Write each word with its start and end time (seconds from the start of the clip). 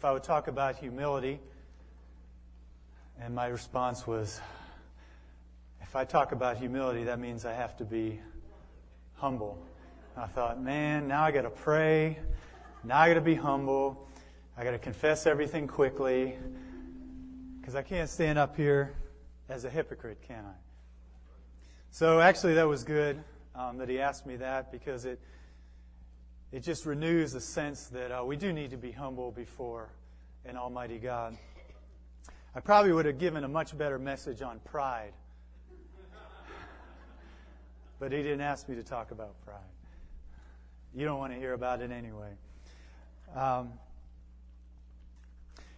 if 0.00 0.04
I 0.06 0.12
would 0.12 0.22
talk 0.22 0.48
about 0.48 0.76
humility. 0.76 1.38
And 3.20 3.34
my 3.34 3.48
response 3.48 4.06
was, 4.06 4.40
if 5.82 5.94
I 5.94 6.06
talk 6.06 6.32
about 6.32 6.56
humility, 6.56 7.04
that 7.04 7.18
means 7.18 7.44
I 7.44 7.52
have 7.52 7.76
to 7.76 7.84
be 7.84 8.18
humble. 9.16 9.62
I 10.16 10.26
thought, 10.26 10.58
man, 10.58 11.06
now 11.06 11.24
I 11.24 11.32
got 11.32 11.42
to 11.42 11.50
pray. 11.50 12.18
Now 12.82 12.98
I 12.98 13.08
got 13.08 13.16
to 13.16 13.20
be 13.20 13.34
humble. 13.34 14.08
I 14.56 14.64
got 14.64 14.70
to 14.70 14.78
confess 14.78 15.26
everything 15.26 15.66
quickly 15.66 16.34
because 17.60 17.74
I 17.74 17.82
can't 17.82 18.08
stand 18.08 18.38
up 18.38 18.56
here 18.56 18.94
as 19.50 19.66
a 19.66 19.68
hypocrite, 19.68 20.22
can 20.26 20.46
I? 20.46 20.56
So 21.90 22.20
actually, 22.20 22.54
that 22.54 22.66
was 22.66 22.84
good 22.84 23.22
um, 23.54 23.76
that 23.76 23.90
he 23.90 24.00
asked 24.00 24.24
me 24.24 24.36
that 24.36 24.72
because 24.72 25.04
it 25.04 25.20
it 26.52 26.64
just 26.64 26.84
renews 26.84 27.32
the 27.32 27.40
sense 27.40 27.86
that 27.88 28.10
uh, 28.10 28.24
we 28.24 28.36
do 28.36 28.52
need 28.52 28.70
to 28.70 28.76
be 28.76 28.90
humble 28.90 29.30
before 29.30 29.88
an 30.44 30.56
Almighty 30.56 30.98
God. 30.98 31.36
I 32.54 32.60
probably 32.60 32.92
would 32.92 33.06
have 33.06 33.18
given 33.18 33.44
a 33.44 33.48
much 33.48 33.78
better 33.78 33.98
message 33.98 34.42
on 34.42 34.58
pride, 34.64 35.12
but 38.00 38.10
he 38.10 38.18
didn't 38.18 38.40
ask 38.40 38.68
me 38.68 38.74
to 38.74 38.82
talk 38.82 39.12
about 39.12 39.40
pride. 39.44 39.60
You 40.92 41.04
don't 41.04 41.18
want 41.18 41.32
to 41.32 41.38
hear 41.38 41.52
about 41.52 41.82
it 41.82 41.92
anyway. 41.92 42.32
Um, 43.36 43.74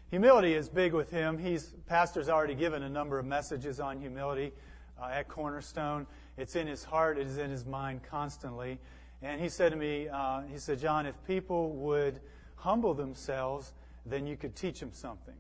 humility 0.09 0.55
is 0.55 0.71
big 0.71 0.95
with 0.95 1.11
him. 1.11 1.37
He's 1.37 1.75
pastor's 1.87 2.31
already 2.31 2.55
given 2.55 2.83
a 2.83 2.89
number 2.89 3.19
of 3.19 3.27
messages 3.27 3.79
on 3.79 4.01
humility 4.01 4.53
uh, 4.99 5.11
at 5.13 5.29
Cornerstone. 5.29 6.07
It's 6.39 6.57
in 6.57 6.67
his 6.67 6.83
heart. 6.83 7.19
It 7.19 7.27
is 7.27 7.37
in 7.37 7.51
his 7.51 7.67
mind 7.67 8.01
constantly. 8.09 8.79
And 9.23 9.41
he 9.41 9.49
said 9.49 9.71
to 9.71 9.77
me, 9.77 10.09
uh, 10.09 10.43
he 10.51 10.59
said, 10.59 10.81
John, 10.81 11.07
if 11.07 11.15
people 11.27 11.71
would 11.77 12.21
humble 12.57 12.95
themselves, 12.95 13.73
then 14.05 14.27
you 14.27 14.37
could 14.37 14.57
teach 14.57 14.81
them 14.81 14.91
something. 14.93 15.35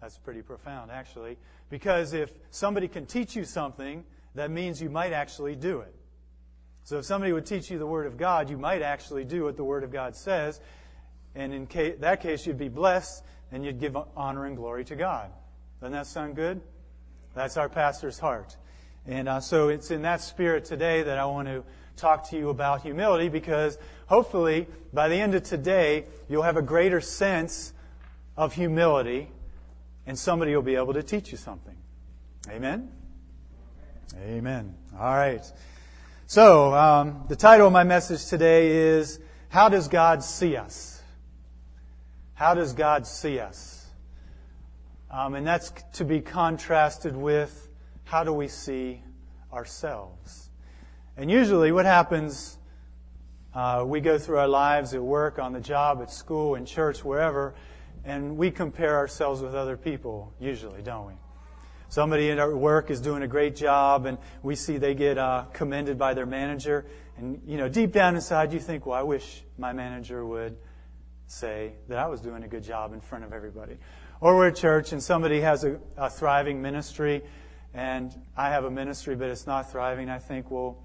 That's 0.00 0.18
pretty 0.18 0.42
profound, 0.42 0.90
actually. 0.90 1.38
Because 1.68 2.12
if 2.12 2.32
somebody 2.50 2.88
can 2.88 3.06
teach 3.06 3.36
you 3.36 3.44
something, 3.44 4.04
that 4.34 4.50
means 4.50 4.80
you 4.80 4.90
might 4.90 5.12
actually 5.12 5.56
do 5.56 5.80
it. 5.80 5.94
So 6.84 6.98
if 6.98 7.04
somebody 7.04 7.32
would 7.32 7.46
teach 7.46 7.70
you 7.70 7.78
the 7.78 7.86
Word 7.86 8.06
of 8.06 8.16
God, 8.16 8.50
you 8.50 8.56
might 8.56 8.82
actually 8.82 9.24
do 9.24 9.44
what 9.44 9.56
the 9.56 9.64
Word 9.64 9.84
of 9.84 9.92
God 9.92 10.16
says. 10.16 10.60
And 11.34 11.52
in 11.52 11.66
case, 11.66 11.96
that 12.00 12.20
case, 12.20 12.46
you'd 12.46 12.58
be 12.58 12.68
blessed 12.68 13.22
and 13.52 13.64
you'd 13.64 13.78
give 13.78 13.96
honor 14.16 14.46
and 14.46 14.56
glory 14.56 14.84
to 14.86 14.96
God. 14.96 15.30
Doesn't 15.80 15.92
that 15.92 16.06
sound 16.06 16.36
good? 16.36 16.60
That's 17.34 17.56
our 17.56 17.68
pastor's 17.68 18.18
heart. 18.18 18.56
And 19.10 19.28
uh, 19.28 19.40
so 19.40 19.70
it's 19.70 19.90
in 19.90 20.02
that 20.02 20.20
spirit 20.20 20.64
today 20.64 21.02
that 21.02 21.18
I 21.18 21.24
want 21.24 21.48
to 21.48 21.64
talk 21.96 22.30
to 22.30 22.38
you 22.38 22.48
about 22.48 22.82
humility 22.82 23.28
because 23.28 23.76
hopefully 24.06 24.68
by 24.92 25.08
the 25.08 25.16
end 25.16 25.34
of 25.34 25.42
today, 25.42 26.04
you'll 26.28 26.44
have 26.44 26.56
a 26.56 26.62
greater 26.62 27.00
sense 27.00 27.72
of 28.36 28.54
humility 28.54 29.28
and 30.06 30.16
somebody 30.16 30.54
will 30.54 30.62
be 30.62 30.76
able 30.76 30.94
to 30.94 31.02
teach 31.02 31.32
you 31.32 31.38
something. 31.38 31.74
Amen? 32.48 32.92
Amen. 34.16 34.76
All 34.96 35.16
right. 35.16 35.44
So, 36.28 36.72
um, 36.72 37.24
the 37.28 37.34
title 37.34 37.66
of 37.66 37.72
my 37.72 37.82
message 37.82 38.26
today 38.26 38.68
is 38.68 39.18
How 39.48 39.68
Does 39.68 39.88
God 39.88 40.22
See 40.22 40.56
Us? 40.56 41.02
How 42.34 42.54
does 42.54 42.74
God 42.74 43.08
see 43.08 43.40
us? 43.40 43.86
Um, 45.10 45.34
and 45.34 45.44
that's 45.44 45.72
to 45.94 46.06
be 46.06 46.20
contrasted 46.20 47.14
with 47.14 47.69
how 48.10 48.24
do 48.24 48.32
we 48.32 48.48
see 48.48 49.00
ourselves? 49.52 50.50
And 51.16 51.30
usually, 51.30 51.70
what 51.70 51.84
happens, 51.84 52.58
uh, 53.54 53.84
we 53.86 54.00
go 54.00 54.18
through 54.18 54.38
our 54.38 54.48
lives 54.48 54.94
at 54.94 55.00
work, 55.00 55.38
on 55.38 55.52
the 55.52 55.60
job, 55.60 56.02
at 56.02 56.10
school, 56.10 56.56
in 56.56 56.66
church, 56.66 57.04
wherever, 57.04 57.54
and 58.04 58.36
we 58.36 58.50
compare 58.50 58.96
ourselves 58.96 59.40
with 59.42 59.54
other 59.54 59.76
people, 59.76 60.34
usually, 60.40 60.82
don't 60.82 61.06
we? 61.06 61.12
Somebody 61.88 62.32
at 62.32 62.52
work 62.52 62.90
is 62.90 63.00
doing 63.00 63.22
a 63.22 63.28
great 63.28 63.54
job, 63.54 64.06
and 64.06 64.18
we 64.42 64.56
see 64.56 64.76
they 64.76 64.94
get 64.94 65.16
uh, 65.16 65.44
commended 65.52 65.96
by 65.96 66.14
their 66.14 66.26
manager. 66.26 66.86
And, 67.16 67.40
you 67.46 67.58
know, 67.58 67.68
deep 67.68 67.92
down 67.92 68.16
inside, 68.16 68.52
you 68.52 68.58
think, 68.58 68.86
well, 68.86 68.98
I 68.98 69.04
wish 69.04 69.44
my 69.56 69.72
manager 69.72 70.26
would 70.26 70.56
say 71.28 71.74
that 71.86 71.98
I 71.98 72.08
was 72.08 72.20
doing 72.20 72.42
a 72.42 72.48
good 72.48 72.64
job 72.64 72.92
in 72.92 73.00
front 73.00 73.22
of 73.22 73.32
everybody. 73.32 73.76
Or 74.20 74.36
we're 74.36 74.48
at 74.48 74.56
church, 74.56 74.90
and 74.90 75.00
somebody 75.00 75.42
has 75.42 75.62
a, 75.62 75.78
a 75.96 76.10
thriving 76.10 76.60
ministry, 76.60 77.22
and 77.74 78.14
I 78.36 78.50
have 78.50 78.64
a 78.64 78.70
ministry, 78.70 79.14
but 79.16 79.28
it's 79.28 79.46
not 79.46 79.70
thriving. 79.70 80.10
I 80.10 80.18
think, 80.18 80.50
well, 80.50 80.76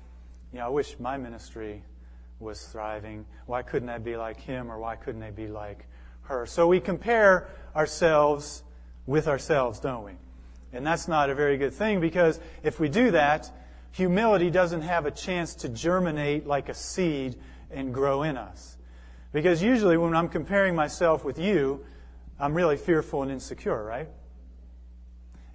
you 0.52 0.60
know, 0.60 0.66
I 0.66 0.70
wish 0.70 1.00
my 1.00 1.18
ministry 1.18 1.84
was 2.40 2.64
thriving. 2.66 3.26
Why 3.46 3.62
couldn't 3.62 3.90
I 3.90 3.98
be 3.98 4.18
like 4.18 4.40
him, 4.40 4.72
or 4.72 4.80
why 4.80 4.96
couldn't 4.96 5.24
I 5.24 5.32
be 5.32 5.48
like 5.48 5.88
her? 6.24 6.46
So 6.46 6.68
we 6.68 6.80
compare 6.80 7.48
ourselves 7.76 8.64
with 9.06 9.28
ourselves, 9.28 9.80
don't 9.80 10.04
we? 10.04 10.14
And 10.74 10.86
that's 10.86 11.08
not 11.08 11.30
a 11.30 11.36
very 11.36 11.58
good 11.58 11.74
thing 11.74 12.02
because 12.02 12.40
if 12.62 12.80
we 12.80 12.90
do 12.90 13.12
that, 13.12 13.50
humility 13.92 14.50
doesn't 14.50 14.82
have 14.82 15.06
a 15.06 15.12
chance 15.12 15.56
to 15.56 15.70
germinate 15.70 16.46
like 16.46 16.68
a 16.70 16.74
seed 16.74 17.36
and 17.72 17.94
grow 17.94 18.24
in 18.24 18.36
us. 18.36 18.78
Because 19.32 19.64
usually 19.64 19.98
when 19.98 20.16
I'm 20.16 20.30
comparing 20.30 20.76
myself 20.76 21.24
with 21.24 21.40
you, 21.40 21.86
I'm 22.40 22.54
really 22.54 22.78
fearful 22.78 23.24
and 23.24 23.32
insecure, 23.32 23.84
right? 23.84 24.10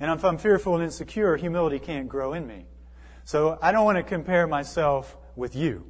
And 0.00 0.10
if 0.10 0.24
I'm 0.24 0.38
fearful 0.38 0.74
and 0.74 0.82
insecure, 0.82 1.36
humility 1.36 1.78
can't 1.78 2.08
grow 2.08 2.32
in 2.32 2.46
me. 2.46 2.64
So 3.24 3.58
I 3.60 3.70
don't 3.70 3.84
want 3.84 3.98
to 3.98 4.02
compare 4.02 4.46
myself 4.46 5.16
with 5.36 5.54
you. 5.54 5.84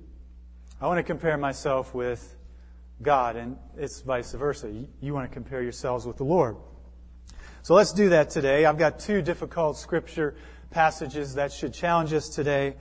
I 0.80 0.88
want 0.88 0.98
to 0.98 1.04
compare 1.04 1.38
myself 1.38 1.94
with 1.94 2.36
God, 3.00 3.36
and 3.36 3.56
it's 3.78 4.00
vice 4.00 4.32
versa. 4.32 4.72
You 5.00 5.14
want 5.14 5.30
to 5.30 5.32
compare 5.32 5.62
yourselves 5.62 6.06
with 6.06 6.16
the 6.16 6.24
Lord. 6.24 6.56
So 7.62 7.74
let's 7.74 7.92
do 7.92 8.08
that 8.08 8.30
today. 8.30 8.64
I've 8.64 8.78
got 8.78 8.98
two 8.98 9.22
difficult 9.22 9.76
scripture 9.76 10.34
passages 10.70 11.34
that 11.34 11.52
should 11.52 11.72
challenge 11.72 12.12
us 12.12 12.28
today. 12.28 12.74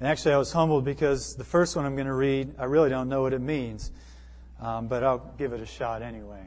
And 0.00 0.08
actually, 0.08 0.34
I 0.34 0.38
was 0.38 0.52
humbled 0.52 0.84
because 0.84 1.34
the 1.34 1.44
first 1.44 1.76
one 1.76 1.86
I'm 1.86 1.94
going 1.94 2.06
to 2.06 2.14
read, 2.14 2.54
I 2.58 2.64
really 2.64 2.90
don't 2.90 3.08
know 3.08 3.22
what 3.22 3.32
it 3.32 3.40
means, 3.40 3.90
um, 4.60 4.86
but 4.86 5.02
I'll 5.02 5.34
give 5.38 5.52
it 5.52 5.60
a 5.60 5.66
shot 5.66 6.02
anyway. 6.02 6.42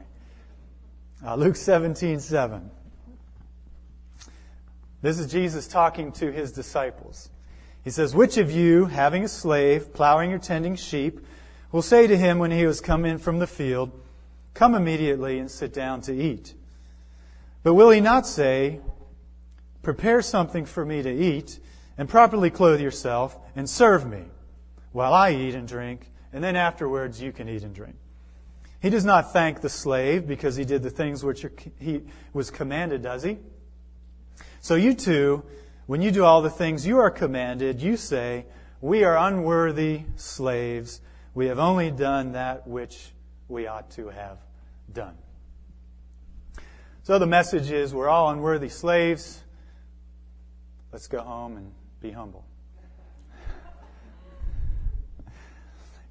Uh, 1.24 1.34
Luke 1.34 1.56
17 1.56 2.20
7. 2.20 2.70
This 5.02 5.18
is 5.18 5.30
Jesus 5.30 5.66
talking 5.66 6.12
to 6.12 6.30
his 6.30 6.52
disciples. 6.52 7.28
He 7.82 7.90
says, 7.90 8.14
Which 8.14 8.38
of 8.38 8.52
you, 8.52 8.86
having 8.86 9.24
a 9.24 9.28
slave, 9.28 9.92
plowing 9.92 10.32
or 10.32 10.38
tending 10.38 10.76
sheep, 10.76 11.20
will 11.72 11.82
say 11.82 12.06
to 12.06 12.16
him 12.16 12.38
when 12.38 12.52
he 12.52 12.60
has 12.60 12.80
come 12.80 13.04
in 13.04 13.18
from 13.18 13.40
the 13.40 13.48
field, 13.48 13.90
Come 14.54 14.76
immediately 14.76 15.40
and 15.40 15.50
sit 15.50 15.72
down 15.72 16.02
to 16.02 16.14
eat? 16.14 16.54
But 17.64 17.74
will 17.74 17.90
he 17.90 18.00
not 18.00 18.28
say, 18.28 18.80
Prepare 19.82 20.22
something 20.22 20.64
for 20.64 20.84
me 20.84 21.02
to 21.02 21.12
eat, 21.12 21.58
and 21.98 22.08
properly 22.08 22.50
clothe 22.50 22.80
yourself, 22.80 23.36
and 23.56 23.68
serve 23.68 24.08
me, 24.08 24.22
while 24.92 25.12
I 25.12 25.32
eat 25.32 25.56
and 25.56 25.66
drink, 25.66 26.12
and 26.32 26.44
then 26.44 26.54
afterwards 26.54 27.20
you 27.20 27.32
can 27.32 27.48
eat 27.48 27.64
and 27.64 27.74
drink? 27.74 27.96
He 28.80 28.88
does 28.88 29.04
not 29.04 29.32
thank 29.32 29.62
the 29.62 29.68
slave 29.68 30.28
because 30.28 30.54
he 30.54 30.64
did 30.64 30.84
the 30.84 30.90
things 30.90 31.24
which 31.24 31.44
he 31.80 32.02
was 32.32 32.52
commanded, 32.52 33.02
does 33.02 33.24
he? 33.24 33.38
So 34.62 34.76
you 34.76 34.94
too, 34.94 35.42
when 35.86 36.02
you 36.02 36.12
do 36.12 36.24
all 36.24 36.40
the 36.40 36.48
things 36.48 36.86
you 36.86 37.00
are 37.00 37.10
commanded, 37.10 37.82
you 37.82 37.96
say, 37.96 38.46
We 38.80 39.02
are 39.02 39.18
unworthy 39.18 40.02
slaves. 40.14 41.00
We 41.34 41.46
have 41.46 41.58
only 41.58 41.90
done 41.90 42.32
that 42.32 42.68
which 42.68 43.10
we 43.48 43.66
ought 43.66 43.90
to 43.92 44.10
have 44.10 44.38
done. 44.92 45.16
So 47.02 47.18
the 47.18 47.26
message 47.26 47.72
is 47.72 47.92
we're 47.92 48.08
all 48.08 48.30
unworthy 48.30 48.68
slaves. 48.68 49.42
Let's 50.92 51.08
go 51.08 51.22
home 51.22 51.56
and 51.56 51.72
be 52.00 52.12
humble. 52.12 52.44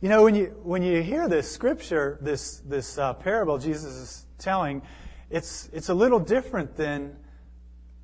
You 0.01 0.09
know, 0.09 0.23
when 0.23 0.35
you, 0.35 0.47
when 0.63 0.83
you 0.83 1.01
hear 1.01 1.29
this 1.29 1.49
scripture, 1.49 2.17
this, 2.19 2.57
this 2.65 2.97
uh, 2.97 3.13
parable 3.13 3.59
Jesus 3.59 3.93
is 3.93 4.25
telling, 4.39 4.81
it's, 5.29 5.69
it's 5.71 5.87
a 5.87 5.93
little 5.93 6.19
different 6.19 6.75
than 6.75 7.15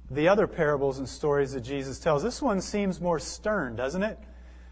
the 0.09 0.27
other 0.27 0.47
parables 0.47 0.99
and 0.99 1.07
stories 1.07 1.53
that 1.53 1.61
Jesus 1.61 1.99
tells. 1.99 2.23
This 2.23 2.41
one 2.41 2.61
seems 2.61 3.01
more 3.01 3.19
stern, 3.19 3.75
doesn't 3.75 4.03
it? 4.03 4.17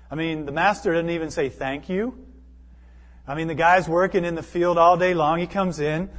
I 0.10 0.16
mean, 0.16 0.46
the 0.46 0.52
master 0.52 0.94
doesn't 0.94 1.10
even 1.10 1.30
say 1.30 1.50
thank 1.50 1.90
you. 1.90 2.18
I 3.28 3.36
mean, 3.36 3.48
the 3.48 3.56
guy's 3.56 3.90
working 3.90 4.24
in 4.24 4.36
the 4.36 4.44
field 4.44 4.78
all 4.78 4.98
day 4.98 5.14
long. 5.14 5.40
He 5.40 5.48
comes 5.48 5.80
in. 5.80 6.10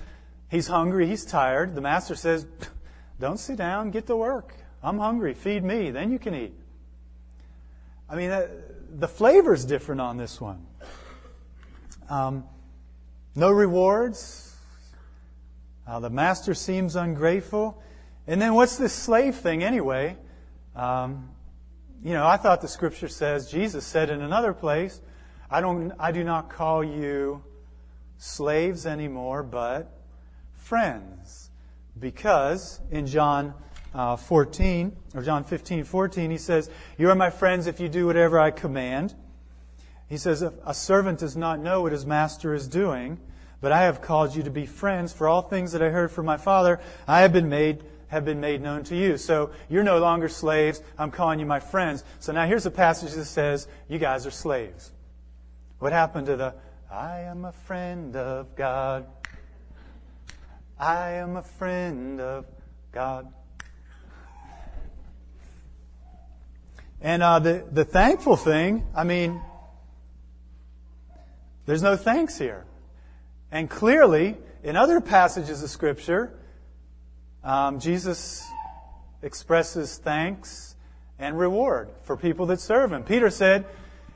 He's 0.48 0.66
hungry, 0.66 1.06
he's 1.06 1.24
tired. 1.24 1.74
The 1.74 1.80
master 1.80 2.14
says, 2.14 2.46
Don't 3.20 3.38
sit 3.38 3.56
down, 3.56 3.90
get 3.90 4.06
to 4.08 4.16
work. 4.16 4.54
I'm 4.82 4.98
hungry, 4.98 5.34
feed 5.34 5.64
me, 5.64 5.90
then 5.90 6.12
you 6.12 6.18
can 6.18 6.34
eat. 6.34 6.54
I 8.08 8.14
mean, 8.14 8.30
the 8.98 9.08
flavor's 9.08 9.64
different 9.64 10.00
on 10.00 10.16
this 10.16 10.40
one. 10.40 10.64
Um, 12.08 12.44
no 13.34 13.50
rewards. 13.50 14.54
Uh, 15.86 16.00
the 16.00 16.10
master 16.10 16.54
seems 16.54 16.94
ungrateful. 16.94 17.82
And 18.26 18.42
then 18.42 18.54
what's 18.54 18.76
this 18.76 18.92
slave 18.92 19.36
thing 19.36 19.62
anyway? 19.62 20.16
Um, 20.74 21.30
you 22.02 22.12
know, 22.12 22.26
I 22.26 22.36
thought 22.36 22.60
the 22.60 22.68
scripture 22.68 23.08
says, 23.08 23.50
Jesus 23.50 23.86
said 23.86 24.10
in 24.10 24.20
another 24.20 24.52
place, 24.52 25.00
I, 25.50 25.60
don't, 25.60 25.92
I 25.98 26.12
do 26.12 26.24
not 26.24 26.50
call 26.50 26.82
you 26.82 27.42
slaves 28.18 28.86
anymore, 28.86 29.42
but 29.42 29.92
friends. 30.54 31.50
Because 31.98 32.80
in 32.90 33.06
John 33.06 33.54
uh, 33.94 34.16
14, 34.16 34.96
or 35.14 35.22
John 35.22 35.44
15, 35.44 35.84
14, 35.84 36.30
he 36.30 36.38
says, 36.38 36.68
You 36.98 37.08
are 37.10 37.14
my 37.14 37.30
friends 37.30 37.66
if 37.66 37.80
you 37.80 37.88
do 37.88 38.06
whatever 38.06 38.38
I 38.38 38.50
command. 38.50 39.14
He 40.08 40.16
says, 40.16 40.42
A 40.42 40.74
servant 40.74 41.20
does 41.20 41.36
not 41.36 41.60
know 41.60 41.82
what 41.82 41.92
his 41.92 42.04
master 42.04 42.54
is 42.54 42.68
doing, 42.68 43.18
but 43.60 43.72
I 43.72 43.82
have 43.82 44.02
called 44.02 44.36
you 44.36 44.42
to 44.42 44.50
be 44.50 44.66
friends, 44.66 45.12
for 45.12 45.28
all 45.28 45.42
things 45.42 45.72
that 45.72 45.82
I 45.82 45.88
heard 45.88 46.10
from 46.10 46.26
my 46.26 46.36
Father, 46.36 46.80
I 47.08 47.22
have 47.22 47.32
been 47.32 47.48
made 47.48 47.82
have 48.08 48.24
been 48.24 48.40
made 48.40 48.62
known 48.62 48.84
to 48.84 48.96
you. 48.96 49.16
So 49.16 49.50
you're 49.68 49.82
no 49.82 49.98
longer 49.98 50.28
slaves. 50.28 50.80
I'm 50.98 51.10
calling 51.10 51.40
you 51.40 51.46
my 51.46 51.60
friends. 51.60 52.04
So 52.20 52.32
now 52.32 52.46
here's 52.46 52.66
a 52.66 52.70
passage 52.70 53.12
that 53.12 53.24
says, 53.24 53.68
You 53.88 53.98
guys 53.98 54.26
are 54.26 54.30
slaves. 54.30 54.92
What 55.78 55.92
happened 55.92 56.26
to 56.26 56.36
the, 56.36 56.54
I 56.90 57.20
am 57.20 57.44
a 57.44 57.52
friend 57.52 58.16
of 58.16 58.54
God? 58.56 59.06
I 60.78 61.12
am 61.12 61.36
a 61.36 61.42
friend 61.42 62.20
of 62.20 62.46
God. 62.92 63.32
And 67.00 67.22
uh, 67.22 67.38
the, 67.38 67.66
the 67.70 67.84
thankful 67.84 68.36
thing, 68.36 68.86
I 68.94 69.04
mean, 69.04 69.40
there's 71.66 71.82
no 71.82 71.96
thanks 71.96 72.38
here. 72.38 72.64
And 73.50 73.68
clearly, 73.68 74.36
in 74.62 74.76
other 74.76 75.00
passages 75.00 75.62
of 75.62 75.70
Scripture, 75.70 76.38
um, 77.46 77.78
Jesus 77.78 78.44
expresses 79.22 79.98
thanks 79.98 80.74
and 81.16 81.38
reward 81.38 81.88
for 82.02 82.16
people 82.16 82.46
that 82.46 82.60
serve 82.60 82.92
him. 82.92 83.04
Peter 83.04 83.30
said, 83.30 83.64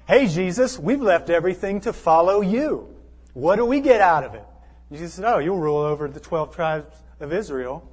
Hey, 0.08 0.26
Jesus, 0.26 0.80
we've 0.80 1.00
left 1.00 1.30
everything 1.30 1.80
to 1.82 1.92
follow 1.92 2.40
you. 2.40 2.92
What 3.32 3.56
do 3.56 3.64
we 3.64 3.80
get 3.80 4.00
out 4.00 4.24
of 4.24 4.34
it? 4.34 4.44
Jesus 4.90 5.14
said, 5.14 5.24
Oh, 5.24 5.38
you'll 5.38 5.60
rule 5.60 5.78
over 5.78 6.08
the 6.08 6.18
12 6.18 6.54
tribes 6.54 6.96
of 7.20 7.32
Israel. 7.32 7.88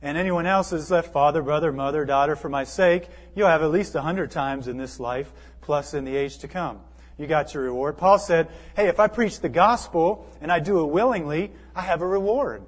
And 0.00 0.16
anyone 0.16 0.46
else 0.46 0.70
has 0.70 0.90
left 0.90 1.12
father, 1.12 1.42
brother, 1.42 1.70
mother, 1.70 2.06
daughter 2.06 2.34
for 2.34 2.48
my 2.48 2.64
sake, 2.64 3.08
you'll 3.34 3.48
have 3.48 3.62
at 3.62 3.70
least 3.70 3.94
a 3.94 4.00
hundred 4.00 4.30
times 4.30 4.68
in 4.68 4.78
this 4.78 4.98
life, 4.98 5.30
plus 5.60 5.92
in 5.92 6.06
the 6.06 6.16
age 6.16 6.38
to 6.38 6.48
come. 6.48 6.80
You 7.18 7.26
got 7.26 7.52
your 7.52 7.64
reward. 7.64 7.98
Paul 7.98 8.18
said, 8.18 8.48
Hey, 8.74 8.88
if 8.88 8.98
I 8.98 9.08
preach 9.08 9.40
the 9.40 9.50
gospel 9.50 10.26
and 10.40 10.50
I 10.50 10.60
do 10.60 10.80
it 10.80 10.86
willingly, 10.86 11.52
I 11.76 11.82
have 11.82 12.00
a 12.00 12.06
reward. 12.06 12.62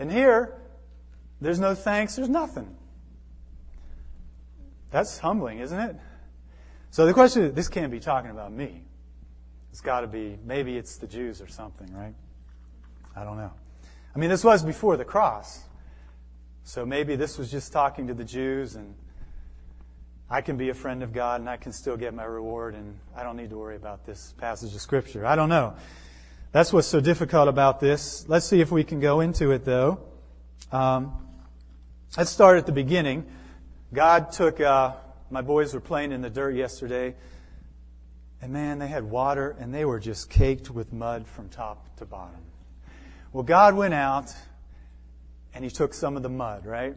And 0.00 0.10
here, 0.10 0.54
there's 1.42 1.60
no 1.60 1.74
thanks, 1.74 2.16
there's 2.16 2.30
nothing. 2.30 2.74
That's 4.90 5.18
humbling, 5.18 5.58
isn't 5.58 5.78
it? 5.78 5.96
So 6.90 7.04
the 7.04 7.12
question 7.12 7.42
is, 7.42 7.52
this 7.52 7.68
can't 7.68 7.92
be 7.92 8.00
talking 8.00 8.30
about 8.30 8.50
me. 8.50 8.82
It's 9.70 9.82
got 9.82 10.00
to 10.00 10.06
be, 10.06 10.38
maybe 10.42 10.78
it's 10.78 10.96
the 10.96 11.06
Jews 11.06 11.42
or 11.42 11.48
something, 11.48 11.94
right? 11.94 12.14
I 13.14 13.24
don't 13.24 13.36
know. 13.36 13.52
I 14.16 14.18
mean, 14.18 14.30
this 14.30 14.42
was 14.42 14.64
before 14.64 14.96
the 14.96 15.04
cross. 15.04 15.60
So 16.64 16.86
maybe 16.86 17.14
this 17.14 17.36
was 17.36 17.50
just 17.50 17.70
talking 17.70 18.06
to 18.06 18.14
the 18.14 18.24
Jews 18.24 18.76
and 18.76 18.94
I 20.30 20.40
can 20.40 20.56
be 20.56 20.70
a 20.70 20.74
friend 20.74 21.02
of 21.02 21.12
God 21.12 21.40
and 21.40 21.48
I 21.48 21.58
can 21.58 21.72
still 21.72 21.98
get 21.98 22.14
my 22.14 22.24
reward 22.24 22.74
and 22.74 22.98
I 23.14 23.22
don't 23.22 23.36
need 23.36 23.50
to 23.50 23.58
worry 23.58 23.76
about 23.76 24.06
this 24.06 24.32
passage 24.38 24.74
of 24.74 24.80
Scripture. 24.80 25.26
I 25.26 25.36
don't 25.36 25.50
know. 25.50 25.74
That's 26.52 26.72
what's 26.72 26.88
so 26.88 26.98
difficult 26.98 27.46
about 27.46 27.78
this. 27.78 28.24
Let's 28.26 28.44
see 28.44 28.60
if 28.60 28.72
we 28.72 28.82
can 28.82 28.98
go 28.98 29.20
into 29.20 29.52
it, 29.52 29.64
though. 29.64 30.00
Um, 30.72 31.16
let's 32.16 32.30
start 32.30 32.58
at 32.58 32.66
the 32.66 32.72
beginning. 32.72 33.24
God 33.94 34.32
took, 34.32 34.60
uh, 34.60 34.94
my 35.30 35.42
boys 35.42 35.74
were 35.74 35.80
playing 35.80 36.10
in 36.10 36.22
the 36.22 36.30
dirt 36.30 36.56
yesterday, 36.56 37.14
and 38.42 38.52
man, 38.52 38.80
they 38.80 38.88
had 38.88 39.04
water 39.04 39.54
and 39.60 39.72
they 39.72 39.84
were 39.84 40.00
just 40.00 40.28
caked 40.28 40.70
with 40.70 40.92
mud 40.92 41.28
from 41.28 41.50
top 41.50 41.96
to 41.98 42.04
bottom. 42.04 42.42
Well, 43.32 43.44
God 43.44 43.76
went 43.76 43.94
out 43.94 44.34
and 45.54 45.62
He 45.62 45.70
took 45.70 45.94
some 45.94 46.16
of 46.16 46.24
the 46.24 46.28
mud, 46.28 46.66
right? 46.66 46.96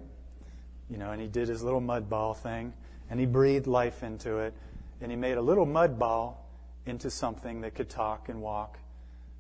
You 0.89 0.97
know, 0.97 1.11
and 1.11 1.21
He 1.21 1.27
did 1.27 1.47
His 1.47 1.61
little 1.61 1.81
mud 1.81 2.09
ball 2.09 2.33
thing, 2.33 2.73
and 3.07 3.19
He 3.19 3.27
breathed 3.27 3.67
life 3.67 4.01
into 4.01 4.39
it, 4.39 4.55
and 5.00 5.11
He 5.11 5.15
made 5.15 5.38
a 5.38 5.44
little 5.44 5.67
mud 5.67 6.00
ball 6.00 6.50
into 6.88 7.11
something 7.11 7.61
that 7.61 7.75
could 7.75 7.88
talk 7.88 8.29
and 8.29 8.41
walk 8.41 8.79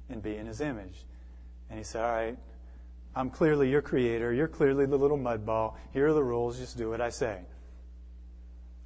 and 0.09 0.21
be 0.21 0.35
in 0.35 0.45
his 0.45 0.61
image. 0.61 1.05
And 1.69 1.77
he 1.77 1.83
said, 1.83 2.03
All 2.03 2.11
right, 2.11 2.37
I'm 3.15 3.29
clearly 3.29 3.69
your 3.69 3.81
creator. 3.81 4.33
You're 4.33 4.47
clearly 4.47 4.85
the 4.85 4.97
little 4.97 5.17
mud 5.17 5.45
ball. 5.45 5.77
Here 5.91 6.07
are 6.07 6.13
the 6.13 6.23
rules. 6.23 6.59
Just 6.59 6.77
do 6.77 6.89
what 6.89 7.01
I 7.01 7.09
say. 7.09 7.39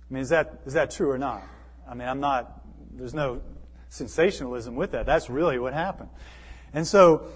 I 0.10 0.14
mean, 0.14 0.22
is 0.22 0.30
that, 0.30 0.62
is 0.66 0.74
that 0.74 0.92
true 0.92 1.10
or 1.10 1.18
not? 1.18 1.44
I 1.90 1.94
mean, 1.94 2.08
I'm 2.08 2.20
not, 2.20 2.62
there's 2.92 3.14
no 3.14 3.42
sensationalism 3.90 4.76
with 4.76 4.92
that. 4.92 5.06
That's 5.06 5.30
really 5.30 5.60
what 5.60 5.74
happened. 5.74 6.10
And 6.74 6.86
so, 6.86 7.28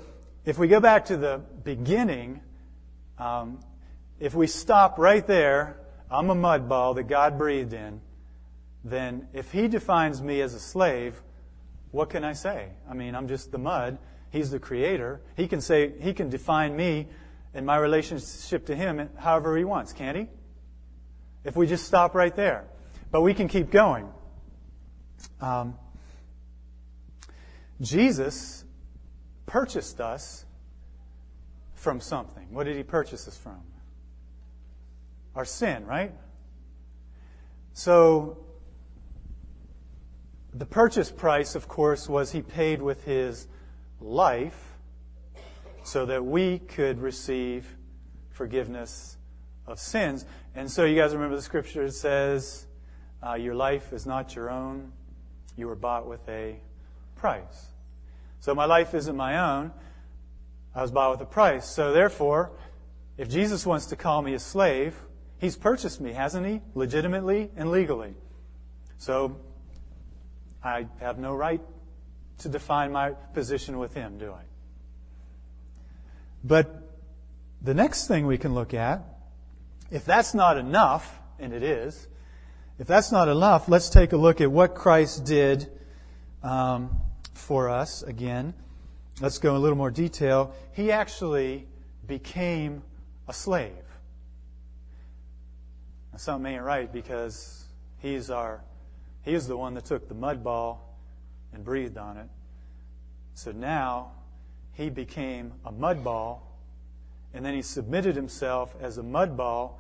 if 0.44 0.58
we 0.58 0.68
go 0.68 0.80
back 0.80 1.06
to 1.06 1.18
the 1.18 1.42
beginning, 1.64 2.42
um, 3.18 3.60
if 4.20 4.34
we 4.34 4.48
stop 4.48 4.98
right 4.98 5.26
there, 5.26 5.78
I'm 6.10 6.30
a 6.30 6.36
mud 6.36 6.68
ball 6.68 6.96
that 6.96 7.04
God 7.04 7.38
breathed 7.38 7.74
in, 7.74 8.02
then 8.84 9.28
if 9.34 9.52
He 9.52 9.68
defines 9.68 10.22
me 10.22 10.42
as 10.42 10.54
a 10.54 10.60
slave, 10.60 11.22
what 11.92 12.10
can 12.10 12.24
I 12.24 12.34
say? 12.34 12.70
I 12.90 12.94
mean, 12.94 13.16
I'm 13.16 13.28
just 13.28 13.52
the 13.52 13.58
mud. 13.58 13.98
He's 14.32 14.50
the 14.50 14.60
creator. 14.60 15.22
He 15.36 15.48
can 15.48 15.62
say, 15.62 15.94
he 16.00 16.14
can 16.14 16.30
define 16.30 16.76
me 16.76 17.08
and 17.54 17.66
my 17.66 17.78
relationship 17.78 18.66
to 18.68 18.76
him 18.76 19.10
however 19.18 19.58
he 19.58 19.66
wants, 19.66 19.92
can't 19.92 20.18
he? 20.18 20.28
If 21.44 21.56
we 21.56 21.68
just 21.68 21.86
stop 21.86 22.16
right 22.16 22.36
there. 22.36 22.66
But 23.12 23.22
we 23.22 23.34
can 23.34 23.50
keep 23.50 23.72
going. 23.72 24.08
Um, 25.42 25.78
Jesus 27.82 28.64
purchased 29.46 30.00
us 30.00 30.46
from 31.74 32.00
something. 32.00 32.54
What 32.54 32.66
did 32.66 32.78
he 32.78 32.84
purchase 32.84 33.28
us 33.28 33.38
from? 33.38 33.60
Our 35.36 35.46
sin, 35.46 35.86
right? 35.86 36.14
So 37.74 38.38
the 40.54 40.66
purchase 40.66 41.12
price, 41.12 41.56
of 41.56 41.68
course, 41.68 42.10
was 42.10 42.32
he 42.32 42.42
paid 42.42 42.82
with 42.82 43.06
his 43.06 43.48
life 44.00 44.74
so 45.84 46.06
that 46.06 46.26
we 46.26 46.60
could 46.60 47.00
receive 47.00 47.78
forgiveness 48.30 49.18
of 49.66 49.80
sins. 49.80 50.26
And 50.54 50.70
so 50.70 50.84
you 50.84 51.00
guys 51.00 51.14
remember 51.14 51.36
the 51.36 51.42
scripture 51.42 51.86
that 51.86 51.94
says, 51.94 52.68
uh, 53.26 53.36
Your 53.36 53.56
life 53.56 53.94
is 53.94 54.06
not 54.06 54.36
your 54.36 54.50
own, 54.50 54.92
you 55.56 55.68
were 55.68 55.76
bought 55.76 56.08
with 56.08 56.28
a 56.28 56.60
price. 57.16 57.68
So 58.40 58.54
my 58.54 58.66
life 58.66 58.94
isn't 58.94 59.16
my 59.16 59.38
own, 59.38 59.72
I 60.76 60.82
was 60.82 60.92
bought 60.92 61.12
with 61.12 61.22
a 61.22 61.32
price. 61.32 61.66
So 61.66 61.94
therefore, 61.94 62.52
if 63.18 63.30
Jesus 63.30 63.66
wants 63.66 63.86
to 63.88 63.96
call 63.96 64.22
me 64.22 64.34
a 64.34 64.40
slave, 64.40 64.96
he's 65.38 65.56
purchased 65.56 66.02
me, 66.02 66.12
hasn't 66.14 66.46
he? 66.46 66.62
Legitimately 66.74 67.52
and 67.56 67.72
legally. 67.72 68.16
So 68.98 69.38
I 70.64 70.88
have 71.00 71.18
no 71.18 71.34
right 71.34 71.62
to 72.40 72.50
define 72.50 72.92
my 72.92 73.12
position 73.34 73.80
with 73.80 73.94
him, 73.94 74.18
do 74.18 74.32
I? 74.32 74.42
But 76.44 76.90
the 77.62 77.74
next 77.74 78.08
thing 78.08 78.26
we 78.26 78.38
can 78.38 78.54
look 78.54 78.74
at, 78.74 79.04
if 79.92 80.06
that's 80.06 80.34
not 80.34 80.58
enough, 80.58 81.20
and 81.40 81.54
it 81.54 81.64
is, 81.64 82.08
if 82.80 82.88
that's 82.88 83.12
not 83.12 83.28
enough, 83.28 83.70
let's 83.70 83.90
take 83.90 84.14
a 84.14 84.18
look 84.18 84.42
at 84.42 84.52
what 84.52 84.74
Christ 84.74 85.26
did 85.26 85.70
um, 86.42 87.00
for 87.34 87.70
us 87.70 88.02
again. 88.02 88.54
Let's 89.20 89.38
go 89.38 89.52
in 89.52 89.56
a 89.58 89.60
little 89.60 89.78
more 89.78 89.92
detail. 89.92 90.56
He 90.72 90.92
actually 90.92 91.68
became 92.08 92.82
a 93.28 93.34
slave. 93.34 93.74
Now, 96.12 96.18
something 96.18 96.54
ain't 96.54 96.64
right 96.64 96.92
because 96.92 97.66
he's 98.00 98.32
our 98.32 98.62
he 99.24 99.34
is 99.34 99.48
the 99.48 99.58
one 99.58 99.74
that 99.76 99.86
took 99.86 100.08
the 100.08 100.16
mud 100.16 100.44
ball 100.44 100.98
and 101.54 101.64
breathed 101.64 101.98
on 101.98 102.18
it. 102.18 102.28
So 103.34 103.52
now 103.52 104.12
he 104.74 104.90
became 104.90 105.54
a 105.66 105.72
mud 105.72 106.04
ball, 106.04 106.58
and 107.34 107.46
then 107.46 107.54
he 107.54 107.62
submitted 107.62 108.16
himself 108.16 108.76
as 108.82 108.98
a 108.98 109.04
mud 109.04 109.38
ball 109.38 109.80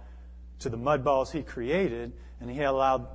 to 0.59 0.69
the 0.69 0.77
mud 0.77 1.03
balls 1.03 1.31
he 1.31 1.41
created, 1.41 2.13
and 2.39 2.49
he 2.49 2.61
allowed 2.61 3.07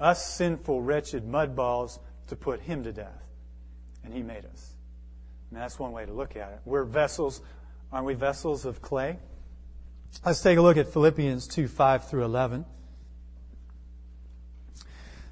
us 0.00 0.34
sinful, 0.34 0.82
wretched 0.82 1.26
mud 1.26 1.54
balls 1.54 1.98
to 2.28 2.36
put 2.36 2.60
him 2.60 2.82
to 2.84 2.92
death. 2.92 3.22
And 4.04 4.14
he 4.14 4.22
made 4.22 4.44
us. 4.46 4.74
And 5.50 5.60
that's 5.60 5.78
one 5.78 5.92
way 5.92 6.06
to 6.06 6.12
look 6.12 6.36
at 6.36 6.52
it. 6.52 6.60
We're 6.64 6.84
vessels, 6.84 7.40
aren't 7.92 8.06
we 8.06 8.14
vessels 8.14 8.64
of 8.64 8.80
clay? 8.80 9.18
Let's 10.24 10.42
take 10.42 10.58
a 10.58 10.62
look 10.62 10.76
at 10.76 10.92
Philippians 10.92 11.46
2 11.48 11.68
5 11.68 12.08
through 12.08 12.24
11. 12.24 12.64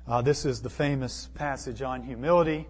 Uh, 0.08 0.22
this 0.22 0.46
is 0.46 0.62
the 0.62 0.70
famous 0.70 1.28
passage 1.34 1.82
on 1.82 2.02
humility 2.02 2.66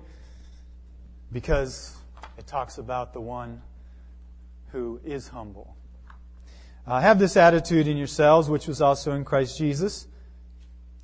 because 1.31 1.97
it 2.37 2.49
talks 2.49 2.79
about 2.79 3.13
the 3.13 3.21
one 3.21 3.63
who 4.73 5.01
is 5.05 5.29
humble. 5.29 5.77
Uh, 6.85 6.99
have 6.99 7.21
this 7.21 7.37
attitude 7.37 7.87
in 7.87 7.97
yourselves, 7.97 8.51
which 8.51 8.67
was 8.67 8.83
also 8.83 9.13
in 9.13 9.25
Christ 9.25 9.57
Jesus. 9.57 10.09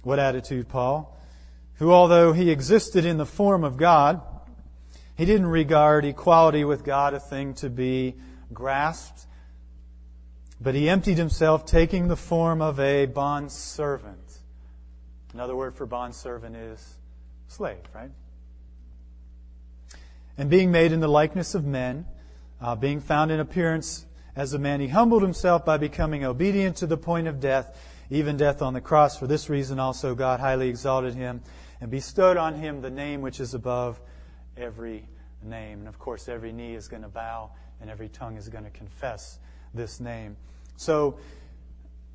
What 0.03 0.19
attitude, 0.19 0.69
Paul? 0.69 1.17
Who, 1.75 1.93
although 1.93 2.33
he 2.33 2.50
existed 2.50 3.05
in 3.05 3.17
the 3.17 3.26
form 3.26 3.62
of 3.62 3.76
God, 3.76 4.21
He 5.14 5.25
didn't 5.26 5.47
regard 5.47 6.05
equality 6.05 6.64
with 6.64 6.83
God 6.83 7.14
a 7.14 7.21
thing 7.21 7.55
to 7.55 7.71
be 7.71 8.17
grasped, 8.53 9.26
but 10.61 10.75
he 10.75 10.88
emptied 10.88 11.19
himself, 11.19 11.64
taking 11.64 12.09
the 12.09 12.17
form 12.17 12.61
of 12.61 12.81
a 12.81 13.07
bond 13.07 13.53
servant. 13.53 14.24
Another 15.35 15.57
word 15.57 15.75
for 15.75 15.85
bond 15.85 16.14
servant 16.14 16.55
is 16.55 16.95
slave, 17.49 17.81
right? 17.93 18.11
And 20.38 20.49
being 20.49 20.71
made 20.71 20.93
in 20.93 21.00
the 21.00 21.09
likeness 21.09 21.57
of 21.57 21.64
men, 21.64 22.07
uh, 22.61 22.76
being 22.76 23.00
found 23.00 23.33
in 23.33 23.41
appearance 23.41 24.07
as 24.37 24.55
a 24.55 24.61
man, 24.61 24.81
he 24.81 24.87
humbled 24.87 25.23
himself 25.23 25.64
by 25.64 25.76
becoming 25.76 26.25
obedient 26.25 26.76
to 26.76 26.87
the 26.87 26.97
point 26.97 27.26
of 27.26 27.41
death, 27.41 27.76
even 28.11 28.37
death 28.37 28.62
on 28.62 28.75
the 28.75 28.81
cross. 28.81 29.19
For 29.19 29.26
this 29.26 29.50
reason 29.50 29.81
also 29.81 30.14
God 30.14 30.38
highly 30.38 30.69
exalted 30.69 31.14
him 31.14 31.43
and 31.81 31.91
bestowed 31.91 32.37
on 32.37 32.55
him 32.55 32.81
the 32.81 32.91
name 32.91 33.21
which 33.21 33.41
is 33.41 33.55
above 33.55 34.00
every 34.57 35.05
name. 35.43 35.81
And 35.81 35.88
of 35.88 35.99
course, 35.99 36.29
every 36.29 36.53
knee 36.53 36.75
is 36.75 36.87
going 36.87 37.03
to 37.03 37.09
bow 37.09 37.50
and 37.81 37.91
every 37.91 38.09
tongue 38.09 38.37
is 38.37 38.49
going 38.49 38.64
to 38.64 38.71
confess 38.71 39.41
this 39.75 39.99
name. 39.99 40.37
So, 40.76 41.19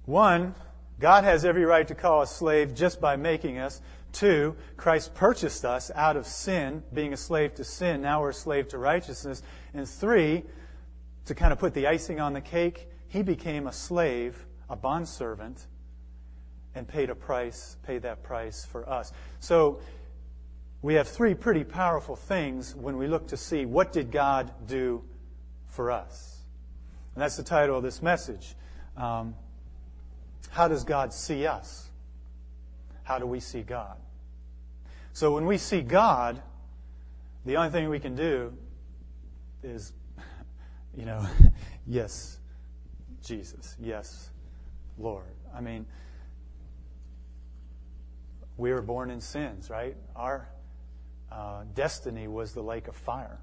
one, 0.05 0.55
God 0.99 1.23
has 1.23 1.45
every 1.45 1.65
right 1.65 1.87
to 1.87 1.95
call 1.95 2.21
us 2.21 2.35
slave 2.35 2.75
just 2.75 2.99
by 2.99 3.15
making 3.15 3.57
us. 3.57 3.81
Two, 4.11 4.55
Christ 4.75 5.13
purchased 5.13 5.63
us 5.63 5.91
out 5.95 6.17
of 6.17 6.25
sin, 6.25 6.83
being 6.93 7.13
a 7.13 7.17
slave 7.17 7.55
to 7.55 7.63
sin. 7.63 8.01
Now 8.01 8.21
we're 8.21 8.31
a 8.31 8.33
slave 8.33 8.67
to 8.69 8.77
righteousness. 8.77 9.41
And 9.73 9.87
three, 9.87 10.43
to 11.25 11.35
kind 11.35 11.53
of 11.53 11.59
put 11.59 11.73
the 11.73 11.87
icing 11.87 12.19
on 12.19 12.33
the 12.33 12.41
cake, 12.41 12.89
he 13.07 13.21
became 13.21 13.67
a 13.67 13.71
slave, 13.71 14.45
a 14.69 14.75
bondservant, 14.75 15.67
and 16.75 16.87
paid 16.87 17.09
a 17.09 17.15
price, 17.15 17.77
paid 17.83 18.01
that 18.01 18.23
price 18.23 18.65
for 18.65 18.87
us. 18.89 19.13
So 19.39 19.79
we 20.81 20.95
have 20.95 21.07
three 21.07 21.33
pretty 21.33 21.63
powerful 21.63 22.15
things 22.15 22.75
when 22.75 22.97
we 22.97 23.07
look 23.07 23.27
to 23.27 23.37
see 23.37 23.65
what 23.65 23.91
did 23.91 24.11
God 24.11 24.51
do 24.67 25.03
for 25.67 25.91
us. 25.91 26.39
And 27.15 27.21
that's 27.21 27.37
the 27.37 27.43
title 27.43 27.77
of 27.77 27.83
this 27.83 28.01
message. 28.01 28.55
Um, 28.97 29.35
how 30.49 30.67
does 30.67 30.83
God 30.83 31.13
see 31.13 31.45
us? 31.45 31.89
How 33.03 33.19
do 33.19 33.25
we 33.25 33.39
see 33.39 33.61
God? 33.61 33.97
So 35.13 35.33
when 35.33 35.45
we 35.45 35.57
see 35.57 35.81
God, 35.81 36.41
the 37.45 37.57
only 37.57 37.69
thing 37.69 37.89
we 37.89 37.99
can 37.99 38.15
do 38.15 38.53
is, 39.63 39.93
you 40.97 41.05
know, 41.05 41.25
yes, 41.87 42.39
Jesus. 43.23 43.75
Yes, 43.79 44.29
Lord. 44.97 45.25
I 45.53 45.61
mean, 45.61 45.85
we 48.57 48.71
were 48.71 48.81
born 48.81 49.09
in 49.09 49.21
sins, 49.21 49.69
right? 49.69 49.95
Our 50.15 50.47
uh, 51.31 51.63
destiny 51.73 52.27
was 52.27 52.53
the 52.53 52.61
lake 52.61 52.87
of 52.87 52.95
fire, 52.95 53.39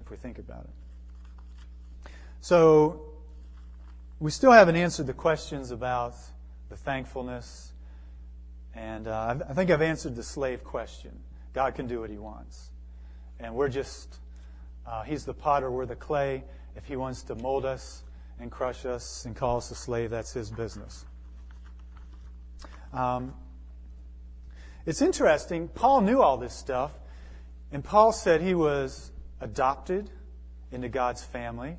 if 0.00 0.10
we 0.10 0.16
think 0.16 0.38
about 0.38 0.64
it. 0.64 2.10
So, 2.40 3.11
we 4.22 4.30
still 4.30 4.52
haven't 4.52 4.76
answered 4.76 5.08
the 5.08 5.12
questions 5.12 5.72
about 5.72 6.14
the 6.68 6.76
thankfulness, 6.76 7.72
and 8.72 9.08
uh, 9.08 9.34
I 9.48 9.52
think 9.52 9.68
I've 9.68 9.82
answered 9.82 10.14
the 10.14 10.22
slave 10.22 10.62
question. 10.62 11.10
God 11.52 11.74
can 11.74 11.88
do 11.88 11.98
what 11.98 12.08
He 12.08 12.18
wants, 12.18 12.70
and 13.40 13.52
we're 13.52 13.68
just, 13.68 14.20
uh, 14.86 15.02
He's 15.02 15.24
the 15.24 15.34
potter, 15.34 15.72
we're 15.72 15.86
the 15.86 15.96
clay. 15.96 16.44
If 16.76 16.84
He 16.84 16.94
wants 16.94 17.24
to 17.24 17.34
mold 17.34 17.64
us 17.64 18.04
and 18.38 18.48
crush 18.48 18.86
us 18.86 19.24
and 19.24 19.34
call 19.34 19.56
us 19.56 19.72
a 19.72 19.74
slave, 19.74 20.10
that's 20.10 20.32
His 20.32 20.50
business. 20.50 21.04
Um, 22.92 23.34
it's 24.86 25.02
interesting. 25.02 25.66
Paul 25.66 26.00
knew 26.02 26.22
all 26.22 26.36
this 26.36 26.54
stuff, 26.54 26.92
and 27.72 27.82
Paul 27.82 28.12
said 28.12 28.40
he 28.40 28.54
was 28.54 29.10
adopted 29.40 30.10
into 30.70 30.88
God's 30.88 31.24
family. 31.24 31.76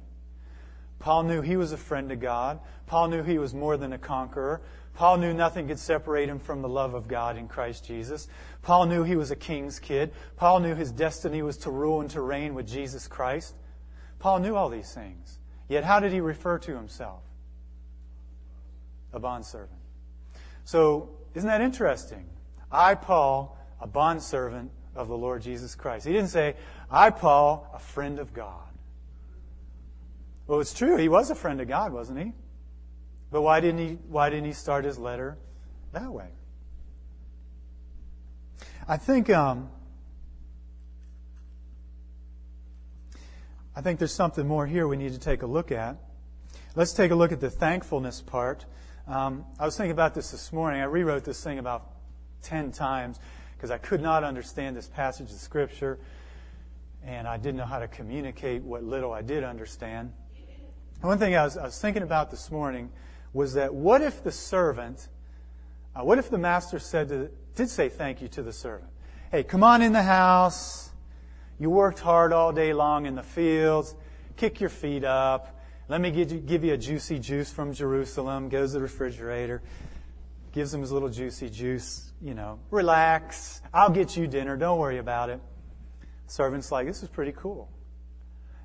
Paul 1.04 1.24
knew 1.24 1.42
he 1.42 1.58
was 1.58 1.74
a 1.74 1.78
friend 1.78 2.14
of 2.14 2.22
God. 2.22 2.62
Paul 2.88 3.10
knew 3.10 3.24
he 3.24 3.38
was 3.38 3.54
more 3.54 3.76
than 3.76 3.92
a 3.92 3.98
conqueror. 3.98 4.62
Paul 4.94 5.18
knew 5.18 5.34
nothing 5.34 5.68
could 5.68 5.78
separate 5.78 6.30
him 6.30 6.40
from 6.40 6.62
the 6.62 6.70
love 6.70 6.94
of 6.94 7.10
God 7.10 7.36
in 7.36 7.50
Christ 7.50 7.86
Jesus. 7.86 8.30
Paul 8.62 8.86
knew 8.86 9.04
he 9.04 9.18
was 9.18 9.30
a 9.30 9.36
king's 9.36 9.80
kid. 9.80 10.14
Paul 10.38 10.62
knew 10.62 10.76
his 10.76 10.94
destiny 10.94 11.42
was 11.42 11.58
to 11.58 11.72
rule 11.72 12.00
and 12.00 12.10
to 12.12 12.22
reign 12.22 12.54
with 12.54 12.70
Jesus 12.70 13.06
Christ. 13.10 13.54
Paul 14.20 14.40
knew 14.40 14.56
all 14.56 14.70
these 14.70 14.94
things. 14.94 15.40
Yet 15.68 15.84
how 15.84 16.00
did 16.00 16.14
he 16.14 16.22
refer 16.22 16.58
to 16.60 16.74
himself? 16.74 17.20
A 19.12 19.20
bondservant. 19.20 19.82
So, 20.64 21.10
isn't 21.34 21.50
that 21.50 21.60
interesting? 21.60 22.30
I, 22.72 22.96
Paul, 22.96 23.58
a 23.82 23.88
bondservant 23.88 24.72
of 24.96 25.10
the 25.10 25.18
Lord 25.18 25.42
Jesus 25.42 25.76
Christ. 25.76 26.08
He 26.08 26.14
didn't 26.14 26.30
say, 26.30 26.56
I, 26.90 27.10
Paul, 27.10 27.70
a 27.74 27.80
friend 27.80 28.20
of 28.20 28.34
God. 28.34 28.73
Well, 30.54 30.62
it's 30.62 30.72
true. 30.72 30.98
He 30.98 31.10
was 31.10 31.32
a 31.32 31.36
friend 31.36 31.60
of 31.62 31.68
God, 31.68 31.92
wasn't 31.92 32.20
he? 32.20 32.32
But 33.32 33.42
why 33.42 33.60
didn't 33.60 33.80
he, 33.80 33.98
why 34.08 34.30
didn't 34.30 34.46
he 34.46 34.54
start 34.54 34.86
his 34.86 35.00
letter 35.00 35.36
that 35.94 36.12
way? 36.12 36.28
I 38.88 38.98
think, 38.98 39.32
um, 39.32 39.72
I 43.76 43.82
think 43.82 43.98
there's 43.98 44.14
something 44.14 44.48
more 44.48 44.68
here 44.68 44.88
we 44.88 44.96
need 44.96 45.14
to 45.14 45.20
take 45.20 45.42
a 45.42 45.48
look 45.48 45.72
at. 45.72 45.98
Let's 46.76 46.94
take 46.94 47.10
a 47.10 47.16
look 47.16 47.32
at 47.32 47.40
the 47.40 47.50
thankfulness 47.50 48.22
part. 48.22 48.64
Um, 49.08 49.46
I 49.58 49.66
was 49.66 49.76
thinking 49.76 49.90
about 49.90 50.14
this 50.14 50.30
this 50.30 50.54
morning. 50.54 50.82
I 50.82 50.86
rewrote 50.86 51.24
this 51.24 51.44
thing 51.44 51.58
about 51.58 51.94
10 52.44 52.74
times 52.74 53.20
because 53.58 53.72
I 53.72 53.80
could 53.80 54.04
not 54.04 54.24
understand 54.24 54.78
this 54.78 54.88
passage 54.88 55.32
of 55.32 55.38
Scripture 55.38 55.98
and 57.04 57.28
I 57.28 57.38
didn't 57.38 57.58
know 57.58 57.66
how 57.66 57.80
to 57.80 57.88
communicate 57.88 58.62
what 58.62 58.84
little 58.84 59.12
I 59.12 59.24
did 59.24 59.44
understand. 59.44 60.14
One 61.04 61.18
thing 61.18 61.36
I 61.36 61.44
was, 61.44 61.58
I 61.58 61.66
was 61.66 61.80
thinking 61.80 62.02
about 62.02 62.32
this 62.32 62.50
morning 62.50 62.90
was 63.34 63.56
that 63.56 63.74
what 63.74 64.02
if 64.02 64.24
the 64.24 64.32
servant, 64.32 65.10
uh, 65.96 66.04
what 66.04 66.18
if 66.18 66.30
the 66.30 66.38
master 66.38 66.80
said 66.80 67.10
to, 67.10 67.30
did 67.56 67.70
say 67.70 67.90
thank 67.90 68.22
you 68.22 68.28
to 68.30 68.42
the 68.42 68.54
servant? 68.54 68.90
Hey, 69.30 69.44
come 69.44 69.64
on 69.64 69.82
in 69.82 69.92
the 69.92 70.04
house. 70.04 70.92
You 71.60 71.70
worked 71.70 72.00
hard 72.00 72.32
all 72.32 72.54
day 72.54 72.74
long 72.74 73.06
in 73.06 73.16
the 73.16 73.24
fields. 73.24 73.96
Kick 74.38 74.62
your 74.62 74.70
feet 74.70 75.04
up. 75.04 75.62
Let 75.90 76.00
me 76.00 76.10
give 76.10 76.32
you, 76.32 76.40
give 76.40 76.64
you 76.64 76.74
a 76.74 76.78
juicy 76.78 77.20
juice 77.20 77.52
from 77.52 77.74
Jerusalem. 77.74 78.48
Goes 78.48 78.72
to 78.72 78.78
the 78.78 78.84
refrigerator 78.84 79.62
gives 80.54 80.72
him 80.74 80.82
his 80.82 80.92
little 80.92 81.10
juicy 81.10 81.50
juice, 81.50 82.12
you 82.22 82.34
know, 82.34 82.60
relax. 82.70 83.62
I'll 83.74 83.90
get 83.90 84.16
you 84.16 84.28
dinner. 84.28 84.56
Don't 84.56 84.78
worry 84.78 85.00
about 85.00 85.30
it. 85.30 85.42
Servant's 86.28 86.72
like, 86.72 86.88
this 86.88 87.04
is 87.04 87.10
pretty 87.10 87.34
cool. 87.36 87.70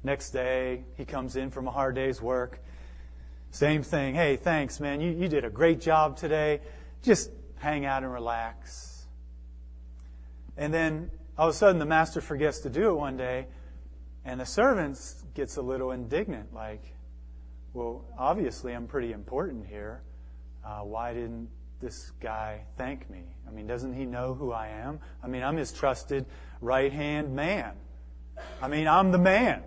Next 0.03 0.31
day, 0.31 0.85
he 0.97 1.05
comes 1.05 1.37
in 1.37 1.51
from 1.51 1.67
a 1.67 1.71
hard 1.71 1.95
day's 1.95 2.23
work. 2.23 2.61
Same 3.51 3.83
thing. 3.83 4.15
Hey, 4.15 4.37
thanks, 4.37 4.79
man. 4.79 5.01
You, 5.01 5.13
you 5.13 5.29
did 5.29 5.45
a 5.45 5.51
great 5.51 5.81
job 5.81 6.17
today. 6.17 6.61
Just 7.03 7.31
hang 7.57 7.85
out 7.85 8.03
and 8.03 8.13
relax. 8.13 9.07
And 10.57 10.73
then 10.73 11.11
all 11.37 11.49
of 11.49 11.55
a 11.55 11.57
sudden, 11.57 11.79
the 11.79 11.87
master 11.87 12.21
forgets 12.21 12.61
to 12.61 12.71
do 12.71 12.91
it 12.91 12.95
one 12.95 13.17
day, 13.17 13.47
and 14.25 14.41
the 14.41 14.47
servant 14.47 14.99
gets 15.35 15.57
a 15.57 15.63
little 15.63 15.93
indignant, 15.93 16.53
like, 16.53 16.83
well, 17.73 18.05
obviously, 18.19 18.73
I'm 18.73 18.87
pretty 18.87 19.13
important 19.13 19.67
here. 19.67 20.03
Uh, 20.65 20.81
why 20.81 21.15
didn't 21.15 21.49
this 21.81 22.11
guy 22.21 22.63
thank 22.77 23.09
me? 23.09 23.23
I 23.47 23.53
mean, 23.53 23.67
doesn't 23.67 23.95
he 23.95 24.05
know 24.05 24.35
who 24.35 24.51
I 24.53 24.69
am? 24.69 24.99
I 25.23 25.29
mean, 25.29 25.43
I'm 25.45 25.57
his 25.57 25.73
trusted 25.73 26.27
right 26.61 26.93
hand 26.93 27.35
man. 27.35 27.73
I 28.61 28.69
mean, 28.69 28.89
I'm 28.89 29.13
the 29.13 29.19
man. 29.19 29.63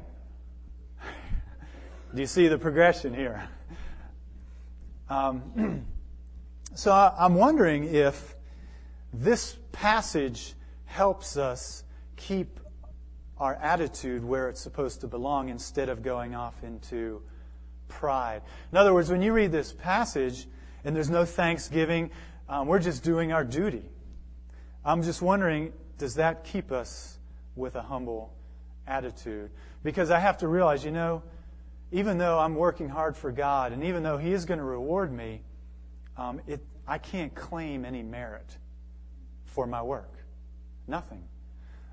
Do 2.13 2.21
you 2.21 2.27
see 2.27 2.47
the 2.47 2.57
progression 2.57 3.13
here? 3.13 3.47
Um, 5.09 5.85
so 6.75 6.91
I'm 6.91 7.35
wondering 7.35 7.83
if 7.83 8.35
this 9.13 9.57
passage 9.71 10.53
helps 10.85 11.37
us 11.37 11.83
keep 12.15 12.59
our 13.37 13.55
attitude 13.55 14.23
where 14.23 14.49
it's 14.49 14.61
supposed 14.61 15.01
to 15.01 15.07
belong 15.07 15.49
instead 15.49 15.89
of 15.89 16.03
going 16.03 16.35
off 16.35 16.63
into 16.63 17.21
pride. 17.87 18.41
In 18.71 18.77
other 18.77 18.93
words, 18.93 19.09
when 19.09 19.21
you 19.21 19.33
read 19.33 19.51
this 19.51 19.73
passage, 19.73 20.47
and 20.83 20.95
there's 20.95 21.09
no 21.09 21.25
thanksgiving. 21.25 22.11
Um, 22.49 22.67
we're 22.67 22.79
just 22.79 23.03
doing 23.03 23.31
our 23.31 23.43
duty. 23.43 23.83
I'm 24.83 25.03
just 25.03 25.21
wondering, 25.21 25.73
does 25.97 26.15
that 26.15 26.43
keep 26.43 26.71
us 26.71 27.17
with 27.55 27.75
a 27.75 27.81
humble 27.81 28.33
attitude? 28.87 29.51
Because 29.83 30.11
I 30.11 30.19
have 30.19 30.37
to 30.39 30.47
realize, 30.47 30.83
you 30.83 30.91
know, 30.91 31.23
even 31.91 32.17
though 32.17 32.39
I'm 32.39 32.55
working 32.55 32.89
hard 32.89 33.17
for 33.17 33.31
God, 33.31 33.71
and 33.71 33.83
even 33.83 34.03
though 34.03 34.17
He 34.17 34.33
is 34.33 34.45
going 34.45 34.59
to 34.59 34.63
reward 34.63 35.11
me, 35.11 35.41
um, 36.17 36.41
it, 36.47 36.61
I 36.87 36.97
can't 36.97 37.33
claim 37.35 37.85
any 37.85 38.03
merit 38.03 38.57
for 39.45 39.67
my 39.67 39.81
work. 39.81 40.13
Nothing. 40.87 41.23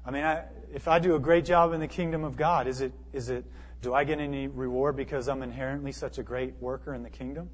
I 0.05 0.11
mean, 0.11 0.25
I, 0.25 0.45
if 0.73 0.88
I 0.88 0.99
do 0.99 1.14
a 1.14 1.19
great 1.19 1.45
job 1.45 1.73
in 1.73 1.81
the 1.81 1.88
kingdom 1.88 2.25
of 2.25 2.37
God, 2.37 2.67
is 2.67 2.81
it, 2.81 2.93
is 3.12 3.28
it, 3.28 3.45
do 3.83 3.95
I 3.95 4.05
get 4.05 4.19
any 4.21 4.49
reward 4.49 4.97
because 4.97 5.28
I'm 5.28 5.43
inherently 5.43 5.93
such 5.93 6.19
a 6.19 6.23
great 6.23 6.55
worker 6.61 6.95
in 6.95 7.02
the 7.02 7.11
kingdom? 7.11 7.50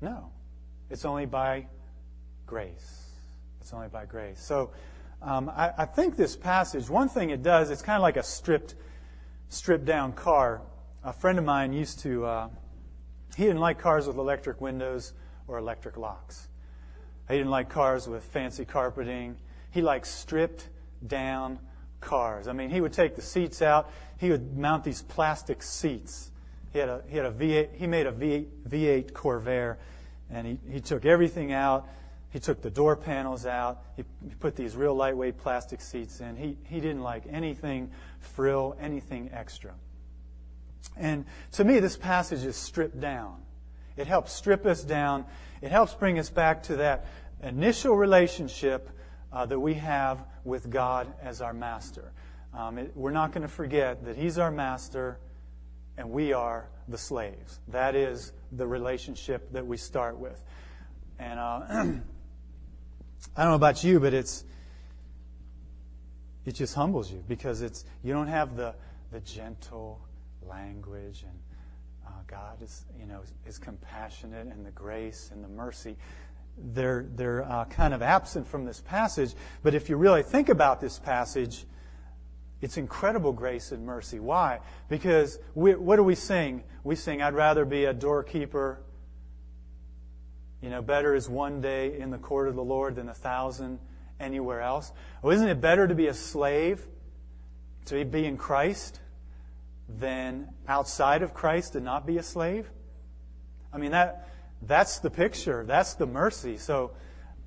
No. 0.00 0.30
It's 0.90 1.04
only 1.04 1.26
by 1.26 1.66
grace. 2.46 3.10
It's 3.60 3.72
only 3.72 3.88
by 3.88 4.04
grace. 4.04 4.40
So 4.40 4.70
Um, 5.22 5.48
I, 5.48 5.72
I, 5.78 5.84
think 5.86 6.16
this 6.16 6.36
passage, 6.36 6.90
one 6.90 7.08
thing 7.08 7.30
it 7.30 7.42
does, 7.42 7.70
it's 7.70 7.82
kind 7.82 7.96
of 7.96 8.02
like 8.02 8.18
a 8.18 8.22
stripped, 8.22 8.74
stripped 9.48 9.86
down 9.86 10.12
car. 10.12 10.60
A 11.06 11.12
friend 11.12 11.38
of 11.38 11.44
mine 11.44 11.72
used 11.72 12.00
to, 12.00 12.26
uh, 12.26 12.48
he 13.36 13.44
didn't 13.44 13.60
like 13.60 13.78
cars 13.78 14.08
with 14.08 14.16
electric 14.16 14.60
windows 14.60 15.12
or 15.46 15.56
electric 15.56 15.96
locks. 15.96 16.48
He 17.28 17.36
didn't 17.36 17.52
like 17.52 17.68
cars 17.68 18.08
with 18.08 18.24
fancy 18.24 18.64
carpeting. 18.64 19.36
He 19.70 19.82
liked 19.82 20.08
stripped 20.08 20.68
down 21.06 21.60
cars. 22.00 22.48
I 22.48 22.54
mean, 22.54 22.70
he 22.70 22.80
would 22.80 22.92
take 22.92 23.14
the 23.14 23.22
seats 23.22 23.62
out. 23.62 23.88
He 24.18 24.30
would 24.30 24.58
mount 24.58 24.82
these 24.82 25.02
plastic 25.02 25.62
seats. 25.62 26.32
He 26.72 26.80
had 26.80 26.88
a 26.88 27.02
he 27.08 27.16
had 27.16 27.26
a 27.26 27.30
V8. 27.30 27.76
He 27.76 27.86
made 27.86 28.08
a 28.08 28.12
V8, 28.12 28.46
V8 28.68 29.12
Corvair, 29.12 29.76
and 30.28 30.44
he 30.44 30.58
he 30.68 30.80
took 30.80 31.04
everything 31.04 31.52
out. 31.52 31.86
He 32.30 32.40
took 32.40 32.62
the 32.62 32.70
door 32.70 32.96
panels 32.96 33.46
out. 33.46 33.84
He, 33.94 34.02
he 34.28 34.34
put 34.34 34.56
these 34.56 34.74
real 34.74 34.96
lightweight 34.96 35.38
plastic 35.38 35.80
seats 35.80 36.20
in. 36.20 36.34
He 36.34 36.56
he 36.64 36.80
didn't 36.80 37.02
like 37.02 37.22
anything 37.30 37.92
frill, 38.18 38.76
anything 38.80 39.30
extra. 39.32 39.72
And 40.96 41.24
to 41.52 41.64
me, 41.64 41.80
this 41.80 41.96
passage 41.96 42.44
is 42.44 42.56
stripped 42.56 43.00
down. 43.00 43.42
It 43.96 44.06
helps 44.06 44.32
strip 44.32 44.66
us 44.66 44.82
down. 44.82 45.26
It 45.62 45.70
helps 45.70 45.94
bring 45.94 46.18
us 46.18 46.30
back 46.30 46.64
to 46.64 46.76
that 46.76 47.06
initial 47.42 47.96
relationship 47.96 48.90
uh, 49.32 49.46
that 49.46 49.58
we 49.58 49.74
have 49.74 50.24
with 50.44 50.70
God 50.70 51.12
as 51.22 51.40
our 51.40 51.52
master. 51.52 52.12
Um, 52.54 52.78
it, 52.78 52.92
we're 52.94 53.10
not 53.10 53.32
going 53.32 53.42
to 53.42 53.52
forget 53.52 54.04
that 54.04 54.16
He's 54.16 54.38
our 54.38 54.50
master 54.50 55.18
and 55.98 56.10
we 56.10 56.32
are 56.32 56.68
the 56.88 56.98
slaves. 56.98 57.58
That 57.68 57.94
is 57.94 58.32
the 58.52 58.66
relationship 58.66 59.52
that 59.52 59.66
we 59.66 59.76
start 59.76 60.18
with. 60.18 60.42
And 61.18 61.38
uh, 61.38 61.42
I 63.36 63.42
don't 63.42 63.50
know 63.50 63.54
about 63.54 63.82
you, 63.82 64.00
but 64.00 64.14
it's 64.14 64.44
it 66.44 66.54
just 66.54 66.74
humbles 66.74 67.10
you 67.10 67.24
because 67.26 67.62
it's 67.62 67.84
you 68.02 68.12
don't 68.12 68.28
have 68.28 68.56
the 68.56 68.74
the 69.10 69.20
gentle 69.20 70.00
language 70.48 71.24
and 71.26 71.38
uh, 72.06 72.10
God 72.26 72.62
is 72.62 72.84
you 72.98 73.06
know 73.06 73.22
is 73.46 73.58
compassionate 73.58 74.46
and 74.46 74.64
the 74.64 74.70
grace 74.70 75.30
and 75.32 75.42
the 75.42 75.48
mercy 75.48 75.96
they're, 76.58 77.06
they're 77.14 77.44
uh, 77.44 77.64
kind 77.66 77.94
of 77.94 78.02
absent 78.02 78.46
from 78.46 78.64
this 78.64 78.80
passage. 78.80 79.34
But 79.62 79.74
if 79.74 79.88
you 79.88 79.96
really 79.96 80.22
think 80.22 80.48
about 80.48 80.80
this 80.80 80.98
passage, 80.98 81.64
it's 82.60 82.76
incredible 82.76 83.32
grace 83.32 83.72
and 83.72 83.84
mercy. 83.84 84.20
Why? 84.20 84.60
Because 84.88 85.38
we, 85.54 85.74
what 85.74 85.96
do 85.96 86.02
we 86.02 86.14
sing? 86.14 86.64
We 86.84 86.96
sing, 86.96 87.20
I'd 87.20 87.34
rather 87.34 87.64
be 87.64 87.84
a 87.84 87.92
doorkeeper. 87.92 88.80
You 90.62 90.70
know, 90.70 90.80
better 90.80 91.14
is 91.14 91.28
one 91.28 91.60
day 91.60 91.98
in 91.98 92.10
the 92.10 92.18
court 92.18 92.48
of 92.48 92.54
the 92.54 92.64
Lord 92.64 92.96
than 92.96 93.08
a 93.08 93.14
thousand 93.14 93.78
anywhere 94.18 94.62
else. 94.62 94.90
Oh, 95.22 95.30
isn't 95.30 95.48
it 95.48 95.60
better 95.60 95.86
to 95.86 95.94
be 95.94 96.06
a 96.06 96.14
slave, 96.14 96.86
to 97.86 98.02
be 98.04 98.24
in 98.24 98.38
Christ, 98.38 99.00
than 99.88 100.48
outside 100.68 101.22
of 101.22 101.34
Christ 101.34 101.76
and 101.76 101.84
not 101.84 102.06
be 102.06 102.18
a 102.18 102.22
slave? 102.22 102.70
I 103.72 103.78
mean, 103.78 103.92
that, 103.92 104.28
that's 104.62 104.98
the 104.98 105.10
picture. 105.10 105.64
That's 105.66 105.94
the 105.94 106.06
mercy. 106.06 106.56
So 106.56 106.92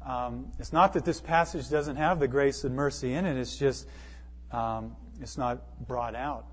um, 0.06 0.52
it's 0.60 0.74
not 0.74 0.94
that 0.94 1.06
this 1.06 1.20
passage 1.20 1.70
doesn't 1.70 1.98
have 1.98 2.20
the 2.20 2.28
grace 2.28 2.64
and 2.64 2.76
mercy 2.76 3.14
in 3.14 3.26
it. 3.26 3.38
It's 3.38 3.58
just 3.58 3.88
um, 4.52 4.96
it's 5.22 5.38
not 5.38 5.88
brought 5.88 6.16
out 6.16 6.46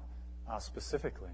uh, 0.50 0.59
specifically. 0.59 1.31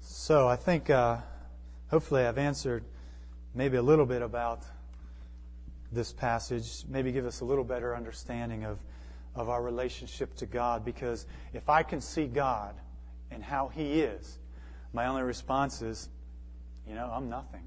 So 0.00 0.46
I 0.46 0.56
think 0.56 0.90
uh, 0.90 1.18
hopefully 1.90 2.24
I've 2.24 2.38
answered 2.38 2.84
maybe 3.54 3.76
a 3.76 3.82
little 3.82 4.06
bit 4.06 4.22
about 4.22 4.62
this 5.90 6.12
passage. 6.12 6.84
Maybe 6.88 7.12
give 7.12 7.24
us 7.24 7.40
a 7.40 7.44
little 7.44 7.64
better 7.64 7.96
understanding 7.96 8.64
of 8.64 8.78
of 9.38 9.48
our 9.48 9.62
relationship 9.62 10.34
to 10.36 10.46
God. 10.46 10.84
Because 10.84 11.26
if 11.54 11.70
I 11.70 11.82
can 11.82 12.02
see 12.02 12.26
God 12.26 12.74
and 13.30 13.42
how 13.42 13.68
He 13.68 14.00
is 14.00 14.38
my 14.92 15.06
only 15.06 15.22
response 15.22 15.82
is, 15.82 16.08
you 16.86 16.94
know, 16.94 17.10
I'm 17.12 17.28
nothing. 17.28 17.62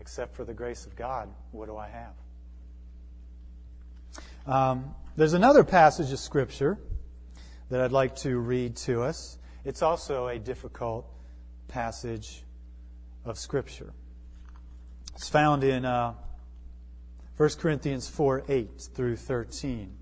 Except 0.00 0.34
for 0.36 0.44
the 0.44 0.54
grace 0.54 0.86
of 0.86 0.94
God, 0.96 1.28
what 1.50 1.66
do 1.66 1.76
I 1.76 1.88
have? 1.88 2.12
Um, 4.46 4.94
there's 5.16 5.32
another 5.32 5.64
passage 5.64 6.12
of 6.12 6.18
Scripture 6.18 6.78
that 7.70 7.80
I'd 7.80 7.92
like 7.92 8.16
to 8.16 8.38
read 8.38 8.76
to 8.76 9.02
us. 9.02 9.38
It's 9.64 9.82
also 9.82 10.28
a 10.28 10.38
difficult 10.38 11.06
passage 11.66 12.44
of 13.24 13.38
Scripture. 13.38 13.92
It's 15.14 15.28
found 15.28 15.64
in 15.64 15.84
uh, 15.84 16.14
1 17.36 17.48
Corinthians 17.58 18.08
4 18.08 18.44
8 18.48 18.80
through 18.94 19.16
13. 19.16 19.97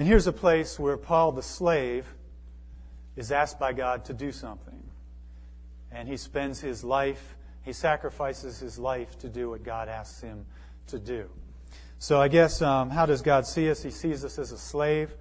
And 0.00 0.08
here's 0.08 0.26
a 0.26 0.32
place 0.32 0.78
where 0.78 0.96
Paul 0.96 1.32
the 1.32 1.42
slave 1.42 2.06
is 3.16 3.30
asked 3.30 3.58
by 3.58 3.74
God 3.74 4.06
to 4.06 4.14
do 4.14 4.32
something. 4.32 4.82
And 5.92 6.08
he 6.08 6.16
spends 6.16 6.58
his 6.58 6.82
life, 6.82 7.36
he 7.64 7.74
sacrifices 7.74 8.58
his 8.58 8.78
life 8.78 9.18
to 9.18 9.28
do 9.28 9.50
what 9.50 9.62
God 9.62 9.90
asks 9.90 10.22
him 10.22 10.46
to 10.86 10.98
do. 10.98 11.28
So 11.98 12.18
I 12.18 12.28
guess, 12.28 12.62
um, 12.62 12.88
how 12.88 13.04
does 13.04 13.20
God 13.20 13.46
see 13.46 13.70
us? 13.70 13.82
He 13.82 13.90
sees 13.90 14.24
us 14.24 14.38
as 14.38 14.52
a 14.52 14.56
slave. 14.56 15.14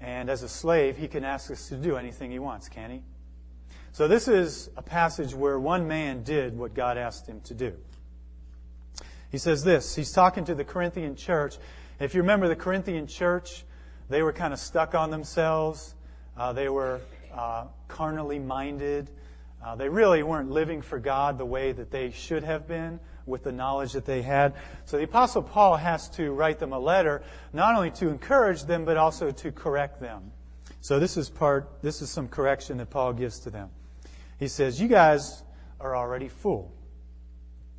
And 0.00 0.28
as 0.28 0.42
a 0.42 0.48
slave, 0.48 0.96
he 0.96 1.06
can 1.06 1.22
ask 1.22 1.48
us 1.52 1.68
to 1.68 1.76
do 1.76 1.96
anything 1.96 2.32
he 2.32 2.40
wants, 2.40 2.68
can 2.68 2.90
he? 2.90 3.02
So 3.92 4.08
this 4.08 4.26
is 4.26 4.68
a 4.76 4.82
passage 4.82 5.32
where 5.32 5.60
one 5.60 5.86
man 5.86 6.24
did 6.24 6.58
what 6.58 6.74
God 6.74 6.98
asked 6.98 7.28
him 7.28 7.40
to 7.42 7.54
do. 7.54 7.74
He 9.30 9.38
says 9.38 9.62
this. 9.62 9.94
He's 9.94 10.10
talking 10.10 10.44
to 10.46 10.56
the 10.56 10.64
Corinthian 10.64 11.14
church. 11.14 11.54
If 12.00 12.16
you 12.16 12.22
remember 12.22 12.48
the 12.48 12.56
Corinthian 12.56 13.06
church, 13.06 13.64
they 14.12 14.22
were 14.22 14.32
kind 14.32 14.52
of 14.52 14.58
stuck 14.58 14.94
on 14.94 15.10
themselves. 15.10 15.94
Uh, 16.36 16.52
they 16.52 16.68
were 16.68 17.00
uh, 17.34 17.64
carnally 17.88 18.38
minded. 18.38 19.10
Uh, 19.64 19.74
they 19.76 19.88
really 19.88 20.22
weren't 20.22 20.50
living 20.50 20.82
for 20.82 20.98
God 20.98 21.38
the 21.38 21.46
way 21.46 21.72
that 21.72 21.90
they 21.90 22.10
should 22.10 22.42
have 22.42 22.66
been 22.66 23.00
with 23.26 23.44
the 23.44 23.52
knowledge 23.52 23.92
that 23.92 24.04
they 24.04 24.22
had. 24.22 24.54
So 24.84 24.96
the 24.96 25.04
Apostle 25.04 25.42
Paul 25.42 25.76
has 25.76 26.08
to 26.10 26.32
write 26.32 26.58
them 26.58 26.72
a 26.72 26.78
letter, 26.78 27.22
not 27.52 27.76
only 27.76 27.90
to 27.92 28.08
encourage 28.08 28.64
them, 28.64 28.84
but 28.84 28.96
also 28.96 29.30
to 29.30 29.52
correct 29.52 30.00
them. 30.00 30.32
So 30.80 30.98
this 30.98 31.16
is 31.16 31.30
part, 31.30 31.80
this 31.82 32.02
is 32.02 32.10
some 32.10 32.28
correction 32.28 32.78
that 32.78 32.90
Paul 32.90 33.12
gives 33.12 33.38
to 33.40 33.50
them. 33.50 33.70
He 34.38 34.48
says, 34.48 34.80
You 34.80 34.88
guys 34.88 35.42
are 35.80 35.94
already 35.94 36.28
full. 36.28 36.74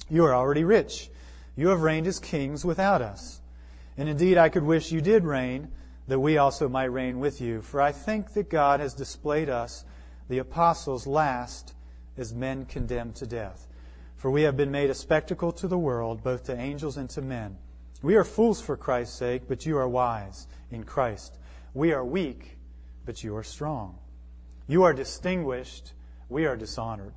You 0.10 0.24
are 0.26 0.34
already 0.34 0.64
rich. 0.64 1.10
You 1.56 1.68
have 1.70 1.82
reigned 1.82 2.08
as 2.08 2.20
kings 2.20 2.64
without 2.64 3.02
us. 3.02 3.42
And 3.98 4.08
indeed, 4.08 4.38
I 4.38 4.50
could 4.50 4.64
wish 4.64 4.92
you 4.92 5.02
did 5.02 5.26
reign 5.26 5.68
that 6.08 6.20
we 6.20 6.38
also 6.38 6.68
might 6.68 6.86
reign 6.86 7.20
with 7.20 7.40
you. 7.40 7.62
For 7.62 7.82
I 7.82 7.92
think 7.92 8.34
that 8.34 8.50
God 8.50 8.80
has 8.80 8.94
displayed 8.94 9.50
us, 9.50 9.86
the 10.30 10.40
apostles, 10.40 11.08
last 11.08 11.74
as 12.18 12.34
men 12.34 12.66
condemned 12.66 13.16
to 13.16 13.26
death. 13.26 13.68
For 14.18 14.32
we 14.32 14.44
have 14.44 14.56
been 14.56 14.72
made 14.72 14.90
a 14.90 14.96
spectacle 14.96 15.52
to 15.54 15.68
the 15.68 15.78
world, 15.78 16.24
both 16.24 16.46
to 16.46 16.58
angels 16.58 16.98
and 16.98 17.10
to 17.12 17.22
men. 17.22 17.58
We 18.02 18.16
are 18.16 18.24
fools 18.24 18.62
for 18.62 18.78
Christ's 18.78 19.18
sake, 19.18 19.44
but 19.48 19.66
you 19.66 19.78
are 19.78 19.88
wise 19.88 20.48
in 20.72 20.84
Christ. 20.84 21.38
We 21.74 21.94
are 21.94 22.06
weak, 22.06 22.58
but 23.06 23.24
you 23.24 23.36
are 23.36 23.44
strong. 23.44 23.98
You 24.68 24.84
are 24.84 24.94
distinguished, 24.94 25.94
we 26.30 26.46
are 26.46 26.56
dishonored. 26.56 27.14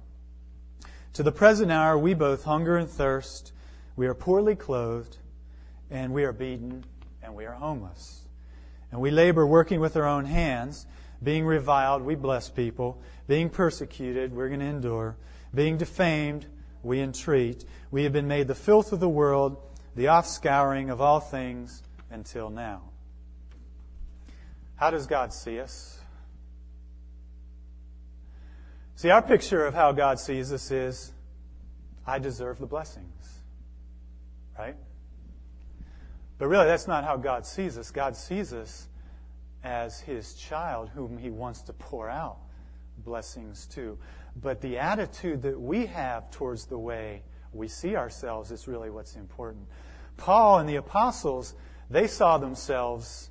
To 1.14 1.22
the 1.22 1.32
present 1.32 1.72
hour, 1.72 1.96
we 1.96 2.14
both 2.14 2.44
hunger 2.44 2.76
and 2.76 2.88
thirst, 2.88 3.52
we 3.96 4.06
are 4.06 4.14
poorly 4.14 4.54
clothed, 4.54 5.16
and 5.90 6.12
we 6.12 6.24
are 6.24 6.32
beaten, 6.32 6.84
and 7.22 7.34
we 7.34 7.46
are 7.46 7.54
homeless. 7.54 8.25
And 8.90 9.00
we 9.00 9.10
labor 9.10 9.46
working 9.46 9.80
with 9.80 9.96
our 9.96 10.06
own 10.06 10.24
hands. 10.24 10.86
Being 11.22 11.44
reviled, 11.44 12.02
we 12.02 12.14
bless 12.14 12.48
people. 12.48 13.00
Being 13.26 13.50
persecuted, 13.50 14.32
we're 14.34 14.48
going 14.48 14.60
to 14.60 14.66
endure. 14.66 15.16
Being 15.54 15.76
defamed, 15.76 16.46
we 16.82 17.00
entreat. 17.00 17.64
We 17.90 18.04
have 18.04 18.12
been 18.12 18.28
made 18.28 18.48
the 18.48 18.54
filth 18.54 18.92
of 18.92 19.00
the 19.00 19.08
world, 19.08 19.56
the 19.94 20.04
offscouring 20.04 20.90
of 20.90 21.00
all 21.00 21.20
things 21.20 21.82
until 22.10 22.50
now. 22.50 22.82
How 24.76 24.90
does 24.90 25.06
God 25.06 25.32
see 25.32 25.58
us? 25.58 25.98
See, 28.94 29.10
our 29.10 29.22
picture 29.22 29.64
of 29.64 29.74
how 29.74 29.92
God 29.92 30.18
sees 30.18 30.52
us 30.52 30.70
is 30.70 31.12
I 32.06 32.18
deserve 32.18 32.58
the 32.58 32.66
blessings. 32.66 33.40
Right? 34.58 34.76
But 36.38 36.48
really, 36.48 36.66
that's 36.66 36.86
not 36.86 37.04
how 37.04 37.16
God 37.16 37.46
sees 37.46 37.78
us. 37.78 37.90
God 37.90 38.16
sees 38.16 38.52
us 38.52 38.88
as 39.64 40.00
his 40.00 40.34
child 40.34 40.90
whom 40.94 41.18
he 41.18 41.30
wants 41.30 41.62
to 41.62 41.72
pour 41.72 42.08
out 42.08 42.38
blessings 42.98 43.66
to. 43.66 43.98
But 44.40 44.60
the 44.60 44.78
attitude 44.78 45.42
that 45.42 45.58
we 45.58 45.86
have 45.86 46.30
towards 46.30 46.66
the 46.66 46.78
way 46.78 47.22
we 47.52 47.68
see 47.68 47.96
ourselves 47.96 48.50
is 48.50 48.68
really 48.68 48.90
what's 48.90 49.16
important. 49.16 49.66
Paul 50.16 50.58
and 50.58 50.68
the 50.68 50.76
apostles, 50.76 51.54
they 51.90 52.06
saw 52.06 52.38
themselves 52.38 53.30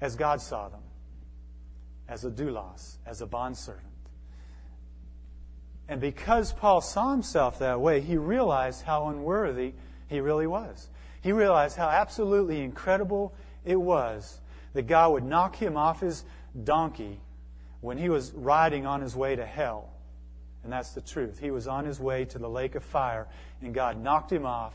as 0.00 0.16
God 0.16 0.40
saw 0.40 0.68
them, 0.68 0.82
as 2.08 2.24
a 2.24 2.30
doulos, 2.30 2.96
as 3.06 3.20
a 3.20 3.26
bondservant. 3.26 3.86
And 5.88 6.00
because 6.00 6.52
Paul 6.52 6.80
saw 6.80 7.12
himself 7.12 7.58
that 7.58 7.80
way, 7.80 8.00
he 8.00 8.16
realized 8.16 8.82
how 8.82 9.08
unworthy 9.08 9.74
he 10.08 10.20
really 10.20 10.46
was. 10.46 10.88
He 11.22 11.32
realized 11.32 11.76
how 11.76 11.88
absolutely 11.88 12.60
incredible 12.60 13.34
it 13.64 13.80
was 13.80 14.40
that 14.74 14.86
God 14.86 15.12
would 15.12 15.24
knock 15.24 15.56
him 15.56 15.76
off 15.76 16.00
his 16.00 16.24
donkey 16.64 17.20
when 17.80 17.98
he 17.98 18.08
was 18.08 18.32
riding 18.32 18.86
on 18.86 19.00
his 19.00 19.14
way 19.14 19.36
to 19.36 19.46
hell. 19.46 19.90
And 20.64 20.72
that's 20.72 20.92
the 20.92 21.00
truth. 21.00 21.38
He 21.38 21.50
was 21.50 21.66
on 21.66 21.84
his 21.84 21.98
way 21.98 22.24
to 22.26 22.38
the 22.38 22.48
lake 22.48 22.74
of 22.74 22.84
fire, 22.84 23.26
and 23.60 23.74
God 23.74 24.00
knocked 24.00 24.30
him 24.30 24.46
off 24.46 24.72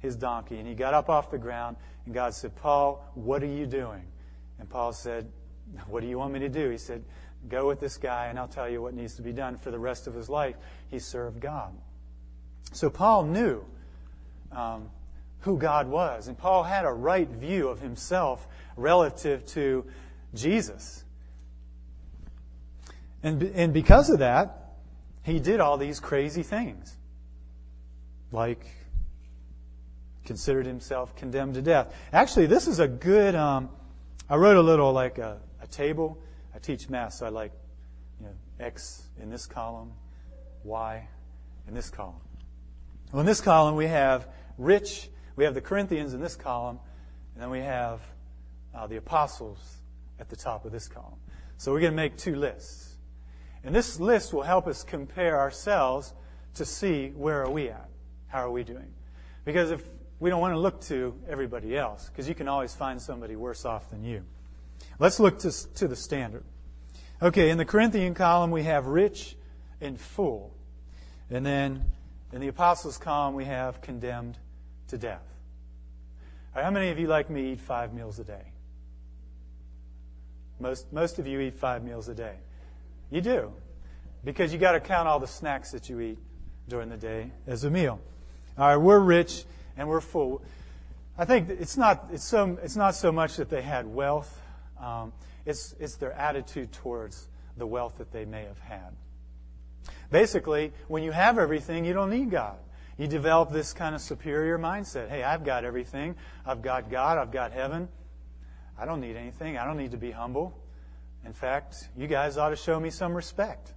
his 0.00 0.16
donkey. 0.16 0.58
And 0.58 0.66
he 0.66 0.74
got 0.74 0.94
up 0.94 1.08
off 1.08 1.30
the 1.30 1.38
ground, 1.38 1.76
and 2.04 2.14
God 2.14 2.34
said, 2.34 2.56
Paul, 2.56 3.04
what 3.14 3.42
are 3.42 3.46
you 3.46 3.66
doing? 3.66 4.02
And 4.58 4.68
Paul 4.68 4.92
said, 4.92 5.30
What 5.86 6.00
do 6.00 6.08
you 6.08 6.18
want 6.18 6.32
me 6.32 6.40
to 6.40 6.48
do? 6.48 6.70
He 6.70 6.78
said, 6.78 7.04
Go 7.48 7.68
with 7.68 7.80
this 7.80 7.96
guy, 7.96 8.26
and 8.26 8.38
I'll 8.38 8.48
tell 8.48 8.68
you 8.68 8.82
what 8.82 8.94
needs 8.94 9.14
to 9.14 9.22
be 9.22 9.32
done 9.32 9.56
for 9.56 9.70
the 9.70 9.78
rest 9.78 10.06
of 10.06 10.14
his 10.14 10.28
life. 10.28 10.56
He 10.88 10.98
served 10.98 11.40
God. 11.40 11.72
So 12.72 12.90
Paul 12.90 13.24
knew 13.24 13.64
um, 14.52 14.90
who 15.40 15.56
God 15.56 15.88
was, 15.88 16.28
and 16.28 16.36
Paul 16.36 16.64
had 16.64 16.84
a 16.84 16.92
right 16.92 17.28
view 17.28 17.68
of 17.68 17.80
himself 17.80 18.46
relative 18.76 19.46
to 19.46 19.86
Jesus. 20.34 21.04
And, 23.22 23.42
and 23.42 23.72
because 23.72 24.10
of 24.10 24.20
that, 24.20 24.74
he 25.22 25.40
did 25.40 25.60
all 25.60 25.76
these 25.76 26.00
crazy 26.00 26.42
things. 26.42 26.96
Like, 28.32 28.66
considered 30.24 30.66
himself 30.66 31.16
condemned 31.16 31.54
to 31.54 31.62
death. 31.62 31.92
Actually, 32.12 32.46
this 32.46 32.68
is 32.68 32.78
a 32.78 32.86
good, 32.88 33.34
um, 33.34 33.68
I 34.28 34.36
wrote 34.36 34.56
a 34.56 34.62
little, 34.62 34.92
like 34.92 35.18
a, 35.18 35.40
a 35.60 35.66
table 35.66 36.18
I 36.54 36.58
teach 36.58 36.88
math, 36.88 37.14
so 37.14 37.26
I 37.26 37.30
like 37.30 37.52
you 38.20 38.26
know, 38.26 38.32
X 38.58 39.02
in 39.20 39.30
this 39.30 39.46
column, 39.46 39.92
Y 40.64 41.08
in 41.66 41.74
this 41.74 41.90
column. 41.90 42.20
Well, 43.12 43.20
in 43.20 43.26
this 43.26 43.40
column, 43.40 43.74
we 43.76 43.86
have 43.86 44.28
rich, 44.56 45.08
we 45.40 45.44
have 45.44 45.54
the 45.54 45.62
Corinthians 45.62 46.12
in 46.12 46.20
this 46.20 46.36
column, 46.36 46.78
and 47.32 47.42
then 47.42 47.48
we 47.48 47.60
have 47.60 48.02
uh, 48.74 48.86
the 48.86 48.96
apostles 48.96 49.78
at 50.18 50.28
the 50.28 50.36
top 50.36 50.66
of 50.66 50.70
this 50.70 50.86
column. 50.86 51.18
So 51.56 51.72
we're 51.72 51.80
going 51.80 51.92
to 51.92 51.96
make 51.96 52.18
two 52.18 52.36
lists. 52.36 52.96
And 53.64 53.74
this 53.74 53.98
list 53.98 54.34
will 54.34 54.42
help 54.42 54.66
us 54.66 54.82
compare 54.82 55.40
ourselves 55.40 56.12
to 56.56 56.66
see 56.66 57.14
where 57.16 57.42
are 57.42 57.48
we 57.50 57.70
at? 57.70 57.88
How 58.26 58.40
are 58.40 58.50
we 58.50 58.64
doing? 58.64 58.92
Because 59.46 59.70
if 59.70 59.82
we 60.18 60.28
don't 60.28 60.42
want 60.42 60.52
to 60.52 60.58
look 60.58 60.82
to 60.82 61.14
everybody 61.26 61.74
else, 61.74 62.10
because 62.10 62.28
you 62.28 62.34
can 62.34 62.46
always 62.46 62.74
find 62.74 63.00
somebody 63.00 63.34
worse 63.34 63.64
off 63.64 63.88
than 63.88 64.04
you. 64.04 64.22
Let's 64.98 65.18
look 65.18 65.38
to, 65.38 65.74
to 65.76 65.88
the 65.88 65.96
standard. 65.96 66.44
Okay, 67.22 67.48
in 67.48 67.56
the 67.56 67.64
Corinthian 67.64 68.12
column, 68.12 68.50
we 68.50 68.64
have 68.64 68.84
rich 68.84 69.36
and 69.80 69.98
full. 69.98 70.54
And 71.30 71.46
then 71.46 71.86
in 72.30 72.42
the 72.42 72.48
apostles' 72.48 72.98
column, 72.98 73.34
we 73.34 73.46
have 73.46 73.80
condemned 73.80 74.36
to 74.88 74.98
death. 74.98 75.29
Right, 76.54 76.64
how 76.64 76.70
many 76.70 76.90
of 76.90 76.98
you, 76.98 77.06
like 77.06 77.30
me, 77.30 77.52
eat 77.52 77.60
five 77.60 77.92
meals 77.92 78.18
a 78.18 78.24
day? 78.24 78.52
Most, 80.58 80.92
most 80.92 81.18
of 81.18 81.26
you 81.26 81.40
eat 81.40 81.54
five 81.54 81.82
meals 81.82 82.08
a 82.08 82.14
day. 82.14 82.34
You 83.10 83.20
do, 83.20 83.52
because 84.24 84.52
you 84.52 84.58
got 84.58 84.72
to 84.72 84.80
count 84.80 85.08
all 85.08 85.18
the 85.18 85.26
snacks 85.26 85.70
that 85.72 85.88
you 85.88 86.00
eat 86.00 86.18
during 86.68 86.88
the 86.88 86.96
day 86.96 87.30
as 87.46 87.64
a 87.64 87.70
meal. 87.70 88.00
All 88.58 88.68
right, 88.68 88.76
we're 88.76 89.00
rich 89.00 89.44
and 89.76 89.88
we're 89.88 90.00
full. 90.00 90.42
I 91.16 91.24
think 91.24 91.48
it's 91.48 91.76
not, 91.76 92.08
it's, 92.12 92.24
so, 92.24 92.58
it's 92.62 92.76
not 92.76 92.94
so 92.94 93.10
much 93.10 93.36
that 93.36 93.48
they 93.48 93.62
had 93.62 93.86
wealth 93.86 94.40
um, 94.80 95.12
it's, 95.44 95.74
it's 95.78 95.96
their 95.96 96.12
attitude 96.12 96.72
towards 96.72 97.28
the 97.56 97.66
wealth 97.66 97.98
that 97.98 98.12
they 98.12 98.24
may 98.24 98.44
have 98.44 98.58
had. 98.60 98.94
Basically, 100.10 100.72
when 100.88 101.02
you 101.02 101.12
have 101.12 101.38
everything, 101.38 101.84
you 101.84 101.92
don't 101.92 102.10
need 102.10 102.30
God. 102.30 102.58
You 103.00 103.06
develop 103.06 103.50
this 103.50 103.72
kind 103.72 103.94
of 103.94 104.02
superior 104.02 104.58
mindset. 104.58 105.08
Hey, 105.08 105.22
I've 105.22 105.42
got 105.42 105.64
everything. 105.64 106.16
I've 106.44 106.60
got 106.60 106.90
God. 106.90 107.16
I've 107.16 107.32
got 107.32 107.50
heaven. 107.50 107.88
I 108.78 108.84
don't 108.84 109.00
need 109.00 109.16
anything. 109.16 109.56
I 109.56 109.64
don't 109.64 109.78
need 109.78 109.92
to 109.92 109.96
be 109.96 110.10
humble. 110.10 110.54
In 111.24 111.32
fact, 111.32 111.88
you 111.96 112.06
guys 112.06 112.36
ought 112.36 112.50
to 112.50 112.56
show 112.56 112.78
me 112.78 112.90
some 112.90 113.14
respect. 113.14 113.72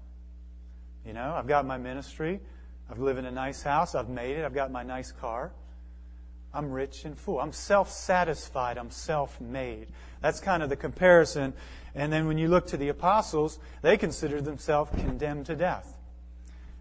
You 1.06 1.14
know, 1.14 1.36
I've 1.38 1.48
got 1.48 1.66
my 1.66 1.78
ministry. 1.78 2.42
I've 2.92 3.00
lived 3.00 3.18
in 3.18 3.24
a 3.24 3.32
nice 3.32 3.64
house. 3.64 3.96
I've 3.96 4.10
made 4.10 4.40
it. 4.40 4.44
I've 4.44 4.54
got 4.54 4.74
my 4.74 4.84
nice 4.84 5.14
car. 5.14 5.54
I'm 6.54 6.70
rich 6.70 7.06
and 7.06 7.18
full. 7.18 7.40
I'm 7.40 7.54
self 7.54 7.90
satisfied. 7.90 8.78
I'm 8.78 8.92
self 8.92 9.40
made. 9.40 9.88
That's 10.20 10.42
kind 10.42 10.62
of 10.62 10.68
the 10.68 10.76
comparison. 10.76 11.54
And 11.96 12.12
then 12.12 12.28
when 12.28 12.38
you 12.38 12.50
look 12.50 12.68
to 12.68 12.78
the 12.78 12.90
apostles, 12.90 13.58
they 13.84 13.96
considered 13.96 14.44
themselves 14.44 14.92
condemned 14.92 15.46
to 15.46 15.56
death. 15.56 15.93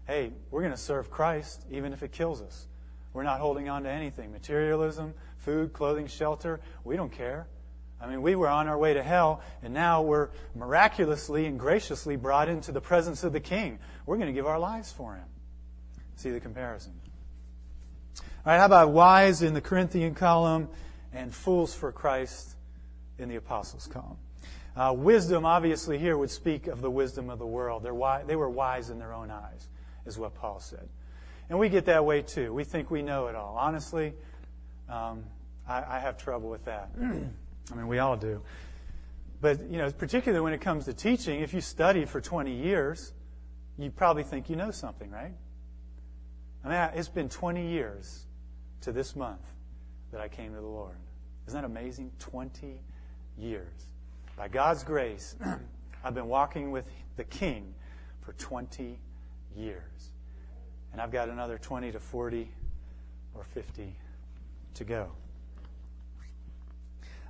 Hey, 0.05 0.31
we're 0.51 0.61
going 0.61 0.73
to 0.73 0.77
serve 0.77 1.09
Christ 1.09 1.65
even 1.71 1.93
if 1.93 2.03
it 2.03 2.11
kills 2.11 2.41
us. 2.41 2.67
We're 3.13 3.23
not 3.23 3.39
holding 3.39 3.69
on 3.69 3.83
to 3.83 3.89
anything 3.89 4.31
materialism, 4.31 5.13
food, 5.37 5.71
clothing, 5.71 6.07
shelter. 6.07 6.59
We 6.83 6.95
don't 6.95 7.11
care. 7.11 7.47
I 8.01 8.07
mean, 8.07 8.21
we 8.21 8.35
were 8.35 8.49
on 8.49 8.67
our 8.67 8.77
way 8.77 8.95
to 8.95 9.03
hell, 9.03 9.41
and 9.61 9.73
now 9.73 10.01
we're 10.01 10.29
miraculously 10.55 11.45
and 11.45 11.57
graciously 11.57 12.17
brought 12.17 12.49
into 12.49 12.73
the 12.73 12.81
presence 12.81 13.23
of 13.23 13.31
the 13.31 13.39
King. 13.39 13.79
We're 14.05 14.17
going 14.17 14.27
to 14.27 14.33
give 14.33 14.45
our 14.45 14.59
lives 14.59 14.91
for 14.91 15.15
Him. 15.15 15.23
See 16.17 16.29
the 16.31 16.41
comparison. 16.41 16.93
All 18.17 18.51
right, 18.51 18.57
how 18.57 18.65
about 18.65 18.89
wise 18.89 19.41
in 19.41 19.53
the 19.53 19.61
Corinthian 19.61 20.15
column 20.15 20.67
and 21.13 21.33
fools 21.33 21.73
for 21.73 21.93
Christ 21.93 22.55
in 23.17 23.29
the 23.29 23.37
apostles' 23.37 23.87
column? 23.87 24.17
Uh, 24.75 24.93
wisdom, 24.97 25.45
obviously, 25.45 25.97
here 25.97 26.17
would 26.17 26.31
speak 26.31 26.67
of 26.67 26.81
the 26.81 26.91
wisdom 26.91 27.29
of 27.29 27.39
the 27.39 27.47
world. 27.47 27.83
They 27.83 28.35
were 28.35 28.49
wise 28.49 28.89
in 28.89 28.99
their 28.99 29.13
own 29.13 29.31
eyes, 29.31 29.69
is 30.05 30.17
what 30.17 30.35
Paul 30.35 30.59
said. 30.59 30.87
And 31.49 31.59
we 31.59 31.69
get 31.69 31.85
that 31.85 32.05
way 32.05 32.21
too. 32.21 32.53
We 32.53 32.63
think 32.63 32.89
we 32.89 33.01
know 33.01 33.27
it 33.27 33.35
all. 33.35 33.55
Honestly, 33.57 34.13
um, 34.89 35.23
I, 35.67 35.83
I 35.83 35.99
have 35.99 36.17
trouble 36.17 36.49
with 36.49 36.65
that. 36.65 36.89
I 37.01 37.75
mean, 37.75 37.87
we 37.87 37.99
all 37.99 38.17
do. 38.17 38.41
But, 39.41 39.69
you 39.69 39.77
know, 39.77 39.91
particularly 39.91 40.41
when 40.41 40.53
it 40.53 40.61
comes 40.61 40.85
to 40.85 40.93
teaching, 40.93 41.41
if 41.41 41.53
you 41.53 41.61
study 41.61 42.05
for 42.05 42.21
20 42.21 42.53
years, 42.53 43.13
you 43.77 43.91
probably 43.91 44.23
think 44.23 44.49
you 44.49 44.55
know 44.55 44.71
something, 44.71 45.11
right? 45.11 45.33
I 46.63 46.69
mean, 46.69 46.89
it's 46.97 47.09
been 47.09 47.27
20 47.27 47.69
years 47.69 48.25
to 48.81 48.91
this 48.91 49.15
month 49.15 49.41
that 50.11 50.21
I 50.21 50.27
came 50.27 50.53
to 50.53 50.61
the 50.61 50.67
Lord. 50.67 50.95
Isn't 51.47 51.61
that 51.61 51.67
amazing? 51.67 52.11
20 52.19 52.79
years. 53.37 53.73
By 54.37 54.47
God's 54.47 54.83
grace, 54.83 55.35
I've 56.03 56.13
been 56.13 56.27
walking 56.27 56.71
with 56.71 56.85
the 57.17 57.23
King 57.25 57.73
for 58.21 58.33
20 58.33 58.99
years. 59.55 60.11
And 60.91 61.01
I've 61.01 61.11
got 61.11 61.29
another 61.29 61.57
20 61.57 61.91
to 61.91 61.99
40 61.99 62.49
or 63.33 63.43
50 63.43 63.95
to 64.75 64.83
go. 64.83 65.11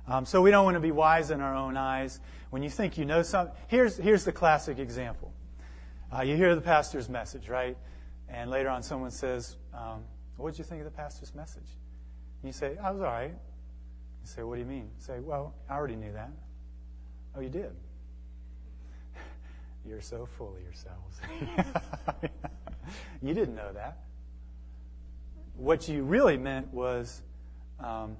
Um, 0.06 0.26
so 0.26 0.42
we 0.42 0.50
don't 0.50 0.64
want 0.64 0.74
to 0.74 0.80
be 0.80 0.90
wise 0.90 1.30
in 1.30 1.40
our 1.40 1.54
own 1.54 1.76
eyes. 1.76 2.20
When 2.50 2.62
you 2.62 2.68
think 2.68 2.98
you 2.98 3.04
know 3.04 3.22
something, 3.22 3.56
here's, 3.68 3.96
here's 3.96 4.24
the 4.24 4.32
classic 4.32 4.78
example. 4.78 5.32
Uh, 6.14 6.22
you 6.22 6.36
hear 6.36 6.54
the 6.54 6.60
pastor's 6.60 7.08
message, 7.08 7.48
right? 7.48 7.76
And 8.28 8.50
later 8.50 8.68
on, 8.68 8.82
someone 8.82 9.10
says, 9.10 9.56
um, 9.72 10.04
what 10.36 10.50
did 10.50 10.58
you 10.58 10.64
think 10.64 10.80
of 10.80 10.84
the 10.84 10.96
pastor's 10.96 11.34
message? 11.34 11.68
And 12.42 12.48
you 12.48 12.52
say, 12.52 12.76
I 12.82 12.90
was 12.90 13.00
all 13.00 13.06
right. 13.06 13.34
You 14.24 14.28
say, 14.28 14.42
What 14.42 14.54
do 14.54 14.60
you 14.60 14.66
mean? 14.66 14.90
You 14.96 15.04
say, 15.04 15.20
Well, 15.20 15.54
I 15.68 15.74
already 15.74 15.96
knew 15.96 16.12
that. 16.12 16.30
Oh, 17.36 17.40
you 17.40 17.48
did? 17.48 17.72
You're 19.86 20.00
so 20.00 20.26
full 20.26 20.54
of 20.56 20.62
yourselves. 20.62 21.20
you 23.22 23.34
didn't 23.34 23.54
know 23.54 23.72
that. 23.72 23.98
What 25.56 25.88
you 25.88 26.02
really 26.02 26.36
meant 26.36 26.72
was, 26.72 27.22
um, 27.80 28.16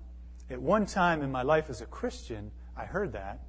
at 0.50 0.60
one 0.60 0.86
time 0.86 1.22
in 1.22 1.32
my 1.32 1.42
life 1.42 1.70
as 1.70 1.80
a 1.80 1.86
Christian, 1.86 2.50
I 2.76 2.84
heard 2.84 3.12
that, 3.12 3.40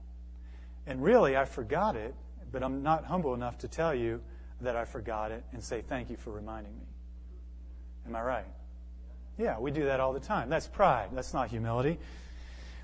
and 0.87 1.03
really 1.03 1.35
I 1.35 1.45
forgot 1.45 1.95
it, 1.95 2.15
but 2.51 2.63
I'm 2.63 2.83
not 2.83 3.05
humble 3.05 3.33
enough 3.33 3.57
to 3.59 3.67
tell 3.67 3.93
you 3.93 4.21
that 4.61 4.75
I 4.75 4.85
forgot 4.85 5.31
it 5.31 5.43
and 5.51 5.63
say 5.63 5.81
thank 5.81 6.09
you 6.09 6.15
for 6.15 6.31
reminding 6.31 6.73
me. 6.73 6.85
Am 8.07 8.15
I 8.15 8.21
right? 8.21 8.45
Yeah, 9.37 9.59
we 9.59 9.71
do 9.71 9.85
that 9.85 9.99
all 9.99 10.13
the 10.13 10.19
time. 10.19 10.49
That's 10.49 10.67
pride. 10.67 11.09
That's 11.11 11.33
not 11.33 11.49
humility. 11.49 11.99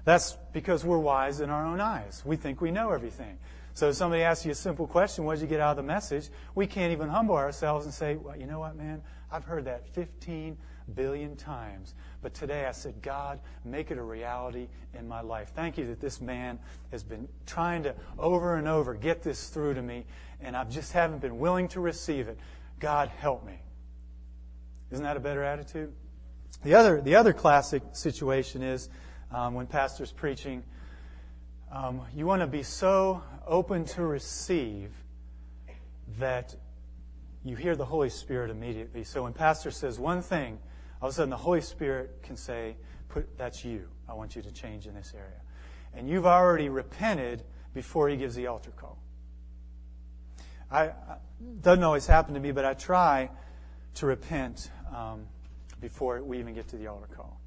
That's 0.04 0.36
because 0.52 0.84
we're 0.84 0.98
wise 0.98 1.40
in 1.40 1.50
our 1.50 1.66
own 1.66 1.80
eyes. 1.80 2.22
We 2.26 2.36
think 2.36 2.60
we 2.60 2.72
know 2.72 2.92
everything. 2.92 3.38
So 3.74 3.90
if 3.90 3.96
somebody 3.96 4.24
asks 4.24 4.46
you 4.46 4.52
a 4.52 4.56
simple 4.56 4.88
question, 4.88 5.24
what 5.24 5.36
did 5.36 5.42
you 5.42 5.48
get 5.48 5.60
out 5.60 5.72
of 5.72 5.78
the 5.78 5.84
message? 5.84 6.30
We 6.56 6.68
can't 6.68 6.92
even 6.92 7.10
humble 7.10 7.36
ourselves 7.36 7.86
and 7.86 7.94
say, 7.94 8.16
well, 8.16 8.38
you 8.38 8.46
know 8.46 8.60
what, 8.60 8.76
man? 8.76 9.02
I've 9.32 9.46
heard 9.46 9.66
that 9.66 9.88
15 9.94 10.58
billion 10.94 11.36
times. 11.36 11.96
But 12.22 12.34
today 12.34 12.66
I 12.66 12.72
said, 12.72 13.02
God, 13.02 13.40
make 13.64 13.92
it 13.92 13.98
a 13.98 14.04
reality 14.04 14.68
in 14.94 15.08
my 15.08 15.22
life. 15.22 15.52
Thank 15.56 15.78
you 15.78 15.88
that 15.88 16.00
this 16.00 16.22
man 16.22 16.60
has 16.92 17.04
been 17.04 17.28
trying 17.46 17.84
to 17.84 17.96
over 18.20 18.56
and 18.56 18.68
over 18.68 18.94
get 18.94 19.24
this 19.24 19.48
through 19.50 19.76
to 19.76 19.82
me, 19.82 20.06
and 20.42 20.56
I 20.56 20.64
just 20.66 20.92
haven't 20.92 21.20
been 21.20 21.40
willing 21.40 21.68
to 21.70 21.80
receive 21.80 22.28
it. 22.28 22.38
God, 22.80 23.10
help 23.10 23.46
me. 23.46 23.60
Isn't 24.92 25.04
that 25.04 25.16
a 25.16 25.22
better 25.22 25.44
attitude? 25.44 25.94
The 26.64 26.76
other, 26.76 27.02
the 27.02 27.16
other 27.16 27.34
classic 27.34 27.82
situation 27.94 28.62
is 28.62 28.90
um, 29.32 29.54
when 29.54 29.66
pastor's 29.66 30.12
preaching, 30.12 30.64
um, 31.72 32.02
you 32.14 32.26
want 32.26 32.42
to 32.42 32.48
be 32.48 32.64
so 32.64 33.24
open 33.48 33.86
to 33.86 34.04
receive 34.04 34.92
that 36.20 36.56
you 37.44 37.56
hear 37.56 37.76
the 37.76 37.86
Holy 37.86 38.10
Spirit 38.10 38.52
immediately. 38.52 39.04
So 39.04 39.24
when 39.24 39.34
pastor 39.34 39.72
says 39.72 40.00
one 40.00 40.22
thing, 40.22 40.60
all 41.02 41.10
of 41.10 41.14
a 41.14 41.16
sudden 41.16 41.30
the 41.30 41.38
Holy 41.38 41.62
Spirit 41.62 42.22
can 42.24 42.36
say, 42.36 42.76
Put, 43.10 43.38
that's 43.38 43.66
you. 43.66 43.88
I 44.08 44.14
want 44.14 44.36
you 44.36 44.42
to 44.42 44.52
change 44.52 44.88
in 44.88 44.94
this 44.94 45.14
area. 45.16 45.42
And 45.94 46.08
you've 46.08 46.26
already 46.26 46.70
repented 46.70 47.44
before 47.74 48.08
he 48.08 48.16
gives 48.16 48.36
the 48.36 48.48
altar 48.48 48.72
call. 48.72 48.98
I, 50.72 50.92
doesn't 51.62 51.84
always 51.84 52.08
happen 52.08 52.34
to 52.36 52.40
me, 52.40 52.52
but 52.52 52.64
I 52.64 52.74
try 52.74 53.30
to 53.96 54.06
repent 54.06 54.72
um, 54.96 55.26
before 55.82 56.22
we 56.24 56.40
even 56.40 56.54
get 56.54 56.70
to 56.70 56.78
the 56.78 56.88
altar 56.88 57.08
call. 57.14 57.42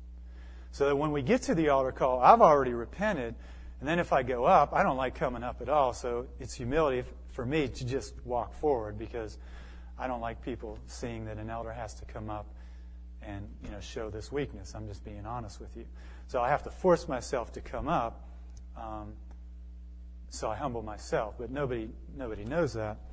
So 0.72 0.87
that 0.87 0.96
when 0.96 1.12
we 1.12 1.22
get 1.22 1.42
to 1.42 1.54
the 1.54 1.70
altar 1.70 1.92
call, 1.92 2.20
I've 2.20 2.42
already 2.42 2.74
repented, 2.74 3.35
and 3.81 3.89
then 3.89 3.99
if 3.99 4.13
I 4.13 4.23
go 4.23 4.45
up, 4.45 4.73
I 4.73 4.83
don't 4.83 4.97
like 4.97 5.15
coming 5.15 5.43
up 5.43 5.61
at 5.61 5.69
all. 5.69 5.93
So 5.93 6.27
it's 6.41 6.55
humility 6.55 7.05
for 7.33 7.45
me 7.45 7.69
to 7.69 7.85
just 7.85 8.15
walk 8.25 8.55
forward 8.55 8.99
because 8.99 9.39
I 9.99 10.07
don't 10.07 10.21
like 10.21 10.43
people 10.43 10.79
seeing 10.87 11.27
that 11.27 11.37
an 11.39 11.51
elder 11.51 11.73
has 11.73 11.95
to 11.95 12.05
come 12.05 12.31
up 12.31 12.47
and 13.23 13.49
you 13.63 13.71
know 13.71 13.81
show 13.81 14.11
this 14.11 14.31
weakness. 14.31 14.75
I'm 14.75 14.87
just 14.87 15.05
being 15.05 15.27
honest 15.27 15.61
with 15.61 15.77
you. 15.77 15.85
So 16.27 16.41
I 16.41 16.49
have 16.49 16.63
to 16.65 16.71
force 16.71 17.09
myself 17.09 17.53
to 17.53 17.61
come 17.61 17.89
up. 17.89 18.29
Um, 18.77 19.15
so 20.31 20.51
I 20.51 20.57
humble 20.57 20.83
myself, 20.83 21.35
but 21.39 21.51
nobody 21.51 21.89
nobody 22.17 22.45
knows 22.45 22.75
that. 22.75 22.99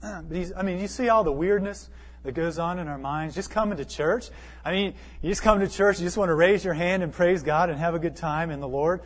But 0.00 0.52
I 0.56 0.62
mean, 0.62 0.80
you 0.80 0.88
see 0.88 1.08
all 1.08 1.24
the 1.24 1.32
weirdness 1.32 1.88
that 2.24 2.32
goes 2.32 2.58
on 2.58 2.78
in 2.78 2.88
our 2.88 2.98
minds. 2.98 3.34
Just 3.34 3.50
coming 3.50 3.78
to 3.78 3.84
church. 3.84 4.28
I 4.64 4.72
mean, 4.72 4.94
you 5.22 5.30
just 5.30 5.42
come 5.42 5.60
to 5.60 5.68
church, 5.68 5.98
you 5.98 6.06
just 6.06 6.16
want 6.16 6.28
to 6.28 6.34
raise 6.34 6.64
your 6.64 6.74
hand 6.74 7.02
and 7.02 7.12
praise 7.12 7.42
God 7.42 7.70
and 7.70 7.78
have 7.78 7.94
a 7.94 7.98
good 7.98 8.16
time 8.16 8.50
in 8.50 8.60
the 8.60 8.68
Lord. 8.68 9.02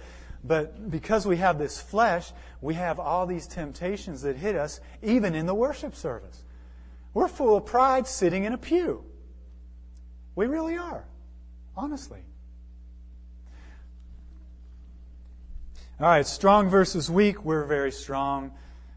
But 0.47 0.91
because 0.91 1.27
we 1.27 1.39
have 1.39 1.59
this 1.59 1.81
flesh, 1.81 2.33
we 2.61 2.75
have 2.75 3.01
all 3.01 3.27
these 3.27 3.47
temptations 3.47 4.23
that 4.23 4.37
hit 4.37 4.55
us, 4.55 4.81
even 5.03 5.35
in 5.35 5.47
the 5.47 5.55
worship 5.55 5.95
service. 5.95 6.45
We're 7.15 7.29
full 7.29 7.57
of 7.57 7.67
pride 7.67 8.07
sitting 8.07 8.45
in 8.45 8.53
a 8.53 8.59
pew. 8.59 9.05
We 10.37 10.47
really 10.47 10.77
are, 10.77 11.05
honestly. 11.77 12.21
All 15.99 16.07
right, 16.07 16.27
strong 16.27 16.69
versus 16.69 17.11
weak. 17.11 17.45
We're 17.45 17.65
very 17.65 17.91
strong. 17.91 18.53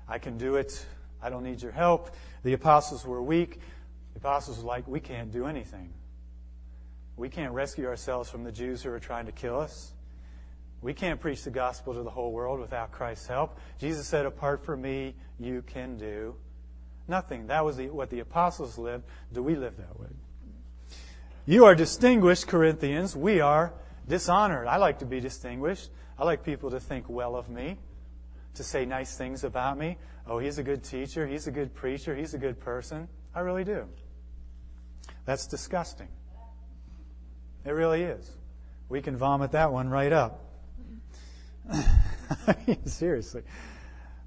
I 0.08 0.20
can 0.20 0.38
do 0.38 0.56
it. 0.56 0.86
I 1.22 1.30
don't 1.30 1.44
need 1.44 1.62
your 1.62 1.72
help. 1.72 2.14
The 2.44 2.54
apostles 2.54 3.06
were 3.06 3.24
weak. 3.24 3.62
The 4.14 4.20
apostles 4.20 4.60
were 4.60 4.66
like, 4.66 4.88
we 4.88 5.00
can't 5.00 5.32
do 5.32 5.46
anything. 5.46 5.94
We 7.16 7.30
can't 7.30 7.54
rescue 7.54 7.88
ourselves 7.88 8.30
from 8.30 8.44
the 8.44 8.52
Jews 8.52 8.84
who 8.84 8.92
are 8.92 9.00
trying 9.00 9.26
to 9.26 9.32
kill 9.32 9.60
us. 9.60 9.94
We 10.82 10.94
can't 10.94 11.20
preach 11.20 11.44
the 11.44 11.52
gospel 11.52 11.94
to 11.94 12.04
the 12.04 12.10
whole 12.10 12.32
world 12.32 12.60
without 12.60 12.92
Christ's 12.92 13.28
help. 13.28 13.58
Jesus 13.80 14.08
said, 14.08 14.26
apart 14.26 14.63
from 14.63 14.82
me, 14.82 15.15
you 15.38 15.62
can 15.62 15.98
do 15.98 16.36
nothing. 17.08 17.48
That 17.48 17.65
was 17.65 17.78
the, 17.78 17.89
what 17.89 18.10
the 18.10 18.20
apostles 18.20 18.78
lived. 18.78 19.04
Do 19.34 19.44
we 19.44 19.56
live 19.56 19.76
that 19.78 20.00
way? 20.00 20.08
You 21.46 21.65
are 21.65 21.76
distinguished, 21.76 22.48
Corinthians. 22.48 23.15
We 23.15 23.42
are 23.42 23.74
dishonored. 24.08 24.68
I 24.68 24.78
like 24.78 25.00
to 25.00 25.06
be 25.06 25.20
distinguished. 25.20 25.89
I 26.18 26.24
like 26.24 26.44
people 26.44 26.72
to 26.72 26.80
think 26.80 27.10
well 27.10 27.36
of 27.36 27.50
me, 27.50 27.78
to 28.56 28.63
say 28.63 28.86
nice 28.86 29.18
things 29.18 29.44
about 29.44 29.78
me. 29.78 29.98
Oh, 30.28 30.39
he's 30.39 30.60
a 30.60 30.63
good 30.63 30.84
teacher. 30.84 31.26
He's 31.26 31.48
a 31.48 31.52
good 31.52 31.74
preacher. 31.74 32.15
He's 32.15 32.34
a 32.34 32.38
good 32.38 32.60
person. 32.60 33.08
I 33.34 33.42
really 33.42 33.63
do. 33.63 33.86
That's 35.26 35.48
disgusting. 35.48 36.08
It 37.65 37.72
really 37.72 38.04
is. 38.04 38.32
We 38.88 39.02
can 39.02 39.18
vomit 39.18 39.52
that 39.52 39.72
one 39.74 39.89
right 39.89 40.13
up. 40.13 40.46
Seriously. 42.86 43.43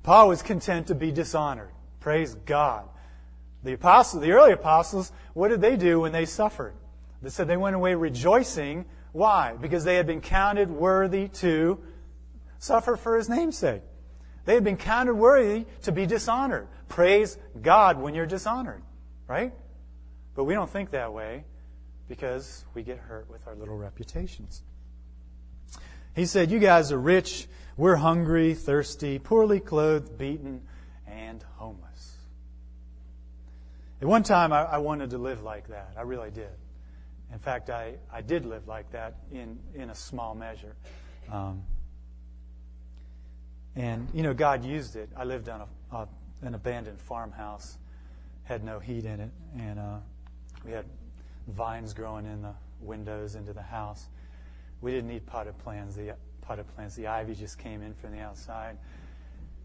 Paul 0.02 0.28
was 0.28 0.42
content 0.42 0.88
to 0.88 0.94
be 0.94 1.12
dishonored. 1.12 1.70
Praise 2.00 2.34
God. 2.34 2.88
The 3.62 3.74
apostles, 3.74 4.22
the 4.22 4.32
early 4.32 4.52
apostles, 4.52 5.12
what 5.34 5.48
did 5.48 5.60
they 5.60 5.76
do 5.76 6.00
when 6.00 6.12
they 6.12 6.24
suffered? 6.24 6.74
They 7.22 7.30
said 7.30 7.46
they 7.46 7.56
went 7.56 7.76
away 7.76 7.94
rejoicing. 7.94 8.86
Why? 9.12 9.54
Because 9.60 9.84
they 9.84 9.94
had 9.94 10.06
been 10.06 10.20
counted 10.20 10.70
worthy 10.70 11.28
to 11.28 11.80
suffer 12.58 12.96
for 12.96 13.16
his 13.16 13.28
name's 13.28 13.56
sake. 13.56 13.82
They 14.44 14.54
had 14.54 14.64
been 14.64 14.76
counted 14.76 15.14
worthy 15.14 15.66
to 15.82 15.92
be 15.92 16.06
dishonored. 16.06 16.66
Praise 16.88 17.38
God 17.60 18.00
when 18.00 18.14
you're 18.14 18.26
dishonored, 18.26 18.82
right? 19.28 19.52
But 20.34 20.44
we 20.44 20.54
don't 20.54 20.70
think 20.70 20.90
that 20.90 21.12
way 21.12 21.44
because 22.08 22.64
we 22.74 22.82
get 22.82 22.98
hurt 22.98 23.30
with 23.30 23.46
our 23.46 23.54
little 23.54 23.76
reputations. 23.76 24.62
He 26.14 26.26
said, 26.26 26.50
You 26.50 26.58
guys 26.58 26.92
are 26.92 27.00
rich. 27.00 27.46
We're 27.76 27.96
hungry, 27.96 28.54
thirsty, 28.54 29.18
poorly 29.18 29.58
clothed, 29.58 30.18
beaten, 30.18 30.62
and 31.06 31.42
homeless. 31.56 32.16
At 34.00 34.08
one 34.08 34.22
time, 34.22 34.52
I, 34.52 34.62
I 34.62 34.78
wanted 34.78 35.10
to 35.10 35.18
live 35.18 35.42
like 35.42 35.68
that. 35.68 35.94
I 35.96 36.02
really 36.02 36.30
did. 36.30 36.50
In 37.32 37.38
fact, 37.38 37.70
I, 37.70 37.94
I 38.12 38.20
did 38.20 38.44
live 38.44 38.68
like 38.68 38.90
that 38.92 39.16
in, 39.32 39.58
in 39.74 39.88
a 39.88 39.94
small 39.94 40.34
measure. 40.34 40.74
Um, 41.30 41.62
and, 43.74 44.06
you 44.12 44.22
know, 44.22 44.34
God 44.34 44.64
used 44.64 44.96
it. 44.96 45.08
I 45.16 45.24
lived 45.24 45.48
on 45.48 45.62
a, 45.62 45.96
a, 45.96 46.08
an 46.42 46.54
abandoned 46.54 47.00
farmhouse, 47.00 47.78
had 48.44 48.64
no 48.64 48.78
heat 48.80 49.06
in 49.06 49.20
it, 49.20 49.30
and 49.58 49.78
uh, 49.78 49.96
we 50.64 50.72
had 50.72 50.84
vines 51.48 51.94
growing 51.94 52.26
in 52.26 52.42
the 52.42 52.54
windows 52.80 53.34
into 53.34 53.54
the 53.54 53.62
house. 53.62 54.08
We 54.82 54.90
didn't 54.90 55.08
need 55.08 55.24
potted 55.24 55.56
plants. 55.58 55.96
The 55.96 56.16
potted 56.42 56.66
plants, 56.74 56.96
the 56.96 57.06
ivy 57.06 57.34
just 57.34 57.58
came 57.58 57.80
in 57.80 57.94
from 57.94 58.12
the 58.12 58.20
outside. 58.20 58.76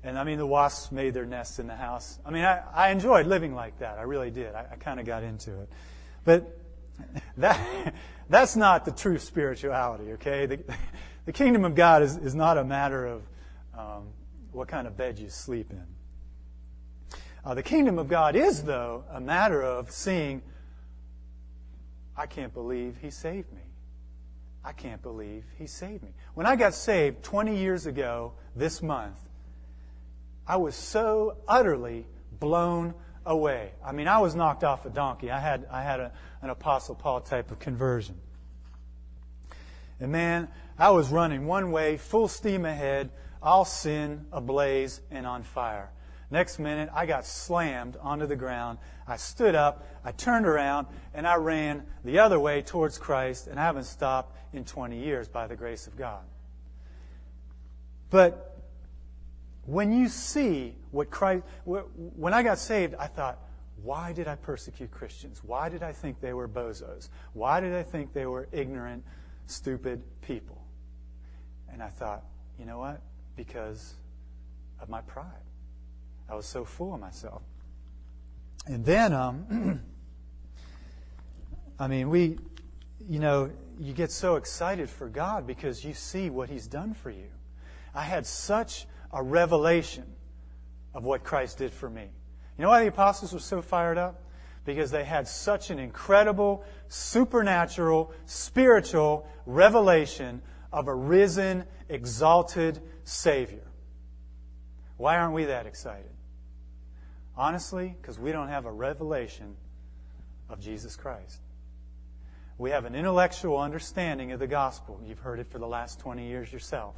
And 0.04 0.18
I 0.18 0.24
mean, 0.24 0.38
the 0.38 0.46
wasps 0.46 0.92
made 0.92 1.14
their 1.14 1.26
nests 1.26 1.60
in 1.60 1.68
the 1.68 1.76
house. 1.76 2.20
I 2.26 2.30
mean, 2.30 2.46
I, 2.46 2.62
I 2.74 2.90
enjoyed 2.92 3.26
living 3.26 3.54
like 3.54 3.80
that. 3.80 3.98
I 3.98 4.04
really 4.04 4.32
did. 4.32 4.56
I, 4.56 4.68
I 4.72 4.76
kind 4.76 5.00
of 5.00 5.06
got 5.06 5.24
into 5.24 5.62
it. 5.62 5.70
But 6.24 6.60
that, 7.38 7.94
that's 8.30 8.56
not 8.56 8.86
the 8.86 8.92
true 8.92 9.18
spirituality, 9.18 10.14
okay? 10.14 10.46
The, 10.46 10.60
the 11.26 11.34
kingdom 11.34 11.66
of 11.66 11.76
God 11.76 12.04
is, 12.04 12.16
is 12.16 12.36
not 12.36 12.58
a 12.58 12.64
matter 12.64 13.06
of 13.06 13.24
um, 13.78 14.08
what 14.52 14.68
kind 14.68 14.88
of 14.88 14.96
bed 14.96 15.20
you 15.20 15.30
sleep 15.30 15.72
in. 15.72 15.86
Uh, 17.44 17.54
the 17.54 17.64
kingdom 17.64 17.98
of 17.98 18.08
God 18.08 18.36
is, 18.36 18.64
though, 18.64 19.04
a 19.12 19.22
matter 19.22 19.64
of 19.64 19.92
seeing, 19.92 20.42
I 22.16 22.28
can't 22.28 22.54
believe 22.54 22.98
he 23.02 23.10
saved 23.10 23.52
me. 23.52 23.67
I 24.68 24.74
can't 24.74 25.02
believe 25.02 25.46
he 25.58 25.66
saved 25.66 26.04
me. 26.04 26.10
When 26.34 26.46
I 26.46 26.58
got 26.58 26.74
saved 26.74 27.24
20 27.24 27.56
years 27.56 27.86
ago 27.86 28.34
this 28.54 28.82
month, 28.82 29.18
I 30.46 30.58
was 30.58 30.76
so 30.76 31.38
utterly 31.48 32.06
blown 32.38 32.94
away. 33.26 33.72
I 33.82 33.94
mean, 33.94 34.10
I 34.10 34.18
was 34.18 34.36
knocked 34.36 34.66
off 34.66 34.86
a 34.86 34.90
donkey. 34.90 35.32
I 35.32 35.40
had, 35.40 35.66
I 35.72 35.84
had 35.84 36.02
a, 36.02 36.12
an 36.42 36.50
Apostle 36.50 36.96
Paul 36.96 37.22
type 37.22 37.50
of 37.50 37.60
conversion. 37.60 38.20
And 40.02 40.12
man, 40.12 40.50
I 40.78 40.90
was 40.90 41.08
running 41.12 41.48
one 41.48 41.72
way, 41.72 41.96
full 41.96 42.28
steam 42.28 42.66
ahead, 42.66 43.10
all 43.42 43.64
sin 43.64 44.26
ablaze 44.34 45.00
and 45.10 45.26
on 45.26 45.44
fire. 45.44 45.92
Next 46.30 46.60
minute, 46.60 46.90
I 46.94 47.06
got 47.06 47.26
slammed 47.26 47.96
onto 48.02 48.26
the 48.26 48.36
ground. 48.36 48.80
I 49.08 49.16
stood 49.16 49.56
up, 49.56 49.88
I 50.04 50.12
turned 50.12 50.46
around, 50.46 50.88
and 51.14 51.26
I 51.26 51.36
ran 51.36 51.86
the 52.04 52.20
other 52.20 52.40
way 52.40 52.62
towards 52.62 52.98
Christ, 52.98 53.48
and 53.48 53.58
I 53.60 53.64
haven't 53.64 53.86
stopped 53.86 54.38
in 54.54 54.66
20 54.66 55.00
years 55.00 55.30
by 55.30 55.48
the 55.48 55.56
grace 55.56 55.88
of 55.88 55.96
God. 55.96 56.24
But 58.10 58.58
when 59.66 59.92
you 59.92 60.10
see 60.10 60.76
what 60.92 61.10
Christ, 61.10 61.44
when 61.66 62.34
I 62.34 62.44
got 62.44 62.58
saved, 62.58 62.96
I 62.96 63.08
thought, 63.08 63.40
why 63.82 64.12
did 64.12 64.28
I 64.28 64.36
persecute 64.36 64.92
Christians? 64.92 65.42
Why 65.44 65.70
did 65.70 65.84
I 65.84 65.94
think 65.94 66.20
they 66.20 66.34
were 66.34 66.48
bozos? 66.48 67.10
Why 67.34 67.60
did 67.62 67.74
I 67.74 67.84
think 67.84 68.12
they 68.12 68.26
were 68.26 68.50
ignorant, 68.52 69.04
stupid 69.46 70.02
people? 70.22 70.62
And 71.72 71.82
I 71.82 71.90
thought, 71.90 72.24
you 72.60 72.66
know 72.66 72.80
what? 72.80 73.02
Because 73.36 73.94
of 74.82 74.90
my 74.90 75.02
pride. 75.02 75.47
I 76.30 76.36
was 76.36 76.46
so 76.46 76.66
full 76.66 76.94
of 76.94 77.00
myself. 77.00 77.42
And 78.66 78.86
then, 78.86 79.14
um, 79.14 79.82
I 81.80 81.88
mean, 81.88 82.10
we, 82.10 82.38
you 83.08 83.20
know, 83.20 83.52
you 83.80 83.94
get 83.94 84.12
so 84.12 84.36
excited 84.36 84.90
for 84.90 85.08
God 85.08 85.48
because 85.48 85.86
you 85.86 85.94
see 85.94 86.30
what 86.30 86.50
He's 86.50 86.68
done 86.68 86.94
for 86.94 87.10
you. 87.10 87.28
I 87.94 88.02
had 88.02 88.26
such 88.26 88.88
a 89.12 89.24
revelation 89.24 90.06
of 90.94 91.04
what 91.04 91.24
Christ 91.24 91.60
did 91.60 91.72
for 91.72 91.90
me. 91.90 92.10
You 92.58 92.64
know 92.64 92.70
why 92.70 92.82
the 92.82 92.90
apostles 92.90 93.34
were 93.34 93.40
so 93.40 93.62
fired 93.62 93.98
up? 93.98 94.24
Because 94.66 94.92
they 94.92 95.06
had 95.06 95.28
such 95.28 95.70
an 95.70 95.80
incredible, 95.80 96.66
supernatural, 96.90 98.12
spiritual 98.26 99.28
revelation 99.46 100.42
of 100.74 100.88
a 100.88 100.94
risen, 100.94 101.64
exalted 101.88 102.82
Savior. 103.04 103.64
Why 104.98 105.18
aren't 105.18 105.34
we 105.34 105.46
that 105.46 105.66
excited? 105.68 106.17
Honestly, 107.38 107.96
because 108.02 108.18
we 108.18 108.32
don't 108.32 108.48
have 108.48 108.66
a 108.66 108.72
revelation 108.72 109.56
of 110.50 110.60
Jesus 110.60 110.96
Christ. 110.96 111.40
We 112.58 112.72
have 112.72 112.86
an 112.86 112.96
intellectual 112.96 113.60
understanding 113.60 114.32
of 114.32 114.40
the 114.40 114.48
gospel. 114.48 115.00
You've 115.06 115.20
heard 115.20 115.40
it 115.40 115.48
for 115.52 115.60
the 115.60 115.68
last 115.68 116.00
20 116.00 116.28
years 116.28 116.52
yourself. 116.52 116.96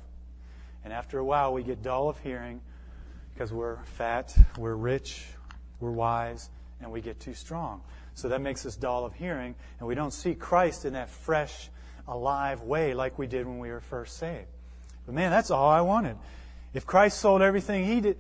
And 0.86 0.94
after 0.94 1.20
a 1.20 1.26
while, 1.26 1.54
we 1.54 1.64
get 1.64 1.84
dull 1.84 2.08
of 2.08 2.18
hearing 2.20 2.62
because 3.34 3.52
we're 3.52 3.84
fat, 3.84 4.34
we're 4.58 4.76
rich, 4.76 5.26
we're 5.82 5.92
wise, 5.92 6.50
and 6.82 6.90
we 6.90 7.02
get 7.02 7.20
too 7.20 7.34
strong. 7.34 7.82
So 8.14 8.30
that 8.30 8.40
makes 8.40 8.66
us 8.66 8.78
dull 8.78 9.06
of 9.06 9.14
hearing, 9.14 9.56
and 9.80 9.88
we 9.88 9.96
don't 9.96 10.12
see 10.14 10.36
Christ 10.36 10.86
in 10.86 10.94
that 10.94 11.10
fresh, 11.10 11.70
alive 12.08 12.62
way 12.62 12.94
like 12.94 13.20
we 13.20 13.28
did 13.28 13.46
when 13.46 13.60
we 13.60 13.70
were 13.70 13.82
first 13.82 14.18
saved. 14.18 14.48
But 15.06 15.16
man, 15.16 15.32
that's 15.32 15.52
all 15.52 15.70
I 15.70 15.82
wanted. 15.82 16.18
If 16.74 16.86
Christ 16.86 17.20
sold 17.20 17.42
everything 17.42 17.86
he 17.86 18.02
did, 18.02 18.18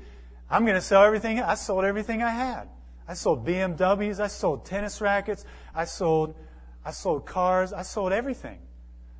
I'm 0.50 0.64
going 0.64 0.76
to 0.76 0.82
sell 0.82 1.04
everything. 1.04 1.40
I 1.40 1.56
sold 1.56 1.86
everything 1.86 2.24
I 2.24 2.32
had. 2.32 2.70
I 3.08 3.14
sold 3.14 3.46
BMWs. 3.46 4.20
I 4.20 4.28
sold 4.28 4.66
tennis 4.66 5.02
rackets. 5.02 5.46
I 5.76 5.86
sold, 5.86 6.36
I 6.84 6.92
sold 6.92 7.26
cars. 7.26 7.74
I 7.74 7.84
sold 7.84 8.12
everything. 8.12 8.60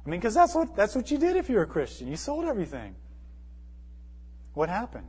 I 0.06 0.10
mean, 0.10 0.20
because 0.20 0.34
that's 0.34 0.56
what, 0.56 0.76
that's 0.76 0.96
what 0.96 1.12
you 1.12 1.18
did 1.18 1.36
if 1.36 1.50
you 1.50 1.56
were 1.56 1.64
a 1.64 1.68
Christian. 1.68 2.08
You 2.08 2.16
sold 2.16 2.46
everything. 2.46 2.96
What 4.54 4.70
happened? 4.70 5.08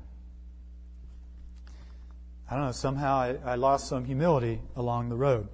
I 2.51 2.57
don't 2.57 2.67
know, 2.67 2.73
somehow 2.73 3.17
I, 3.17 3.37
I 3.45 3.55
lost 3.55 3.89
some 3.89 4.05
humility 4.05 4.61
along 4.75 5.09
the 5.09 5.17
road. 5.17 5.49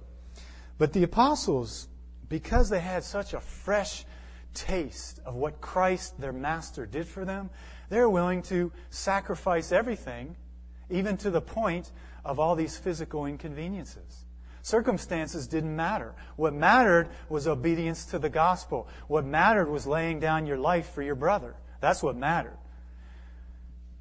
But 0.79 0.93
the 0.93 1.03
apostles, 1.03 1.87
because 2.27 2.69
they 2.69 2.79
had 2.79 3.03
such 3.03 3.33
a 3.33 3.39
fresh 3.39 4.03
taste 4.53 5.19
of 5.23 5.35
what 5.35 5.61
Christ, 5.61 6.19
their 6.19 6.33
master, 6.33 6.87
did 6.87 7.07
for 7.07 7.23
them, 7.23 7.51
they're 7.89 8.09
willing 8.09 8.41
to 8.43 8.71
sacrifice 8.89 9.71
everything, 9.71 10.35
even 10.89 11.17
to 11.17 11.29
the 11.29 11.41
point 11.41 11.91
of 12.23 12.39
all 12.39 12.55
these 12.55 12.77
physical 12.77 13.25
inconveniences. 13.25 14.25
Circumstances 14.61 15.47
didn't 15.47 15.75
matter. 15.75 16.13
What 16.35 16.53
mattered 16.53 17.07
was 17.29 17.47
obedience 17.47 18.05
to 18.07 18.19
the 18.19 18.29
gospel. 18.29 18.89
What 19.07 19.25
mattered 19.25 19.69
was 19.69 19.87
laying 19.87 20.19
down 20.19 20.45
your 20.45 20.57
life 20.57 20.89
for 20.89 21.01
your 21.01 21.15
brother. 21.15 21.55
That's 21.79 22.03
what 22.03 22.17
mattered. 22.17 22.57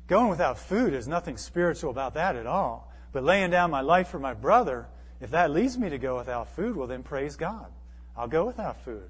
Going 0.09 0.29
without 0.29 0.59
food, 0.59 0.93
is 0.93 1.07
nothing 1.07 1.37
spiritual 1.37 1.91
about 1.91 2.15
that 2.15 2.37
at 2.37 2.47
all. 2.47 2.93
But 3.13 3.25
laying 3.25 3.51
down 3.51 3.71
my 3.71 3.81
life 3.81 4.09
for 4.09 4.19
my 4.19 4.35
brother, 4.35 4.89
if 5.21 5.31
that 5.31 5.51
leads 5.51 5.79
me 5.79 5.89
to 5.89 5.99
go 5.99 6.17
without 6.17 6.49
food, 6.55 6.77
well, 6.77 6.87
then 6.87 7.03
praise 7.03 7.37
God. 7.37 7.67
I'll 8.17 8.29
go 8.29 8.45
without 8.45 8.81
food. 8.85 9.09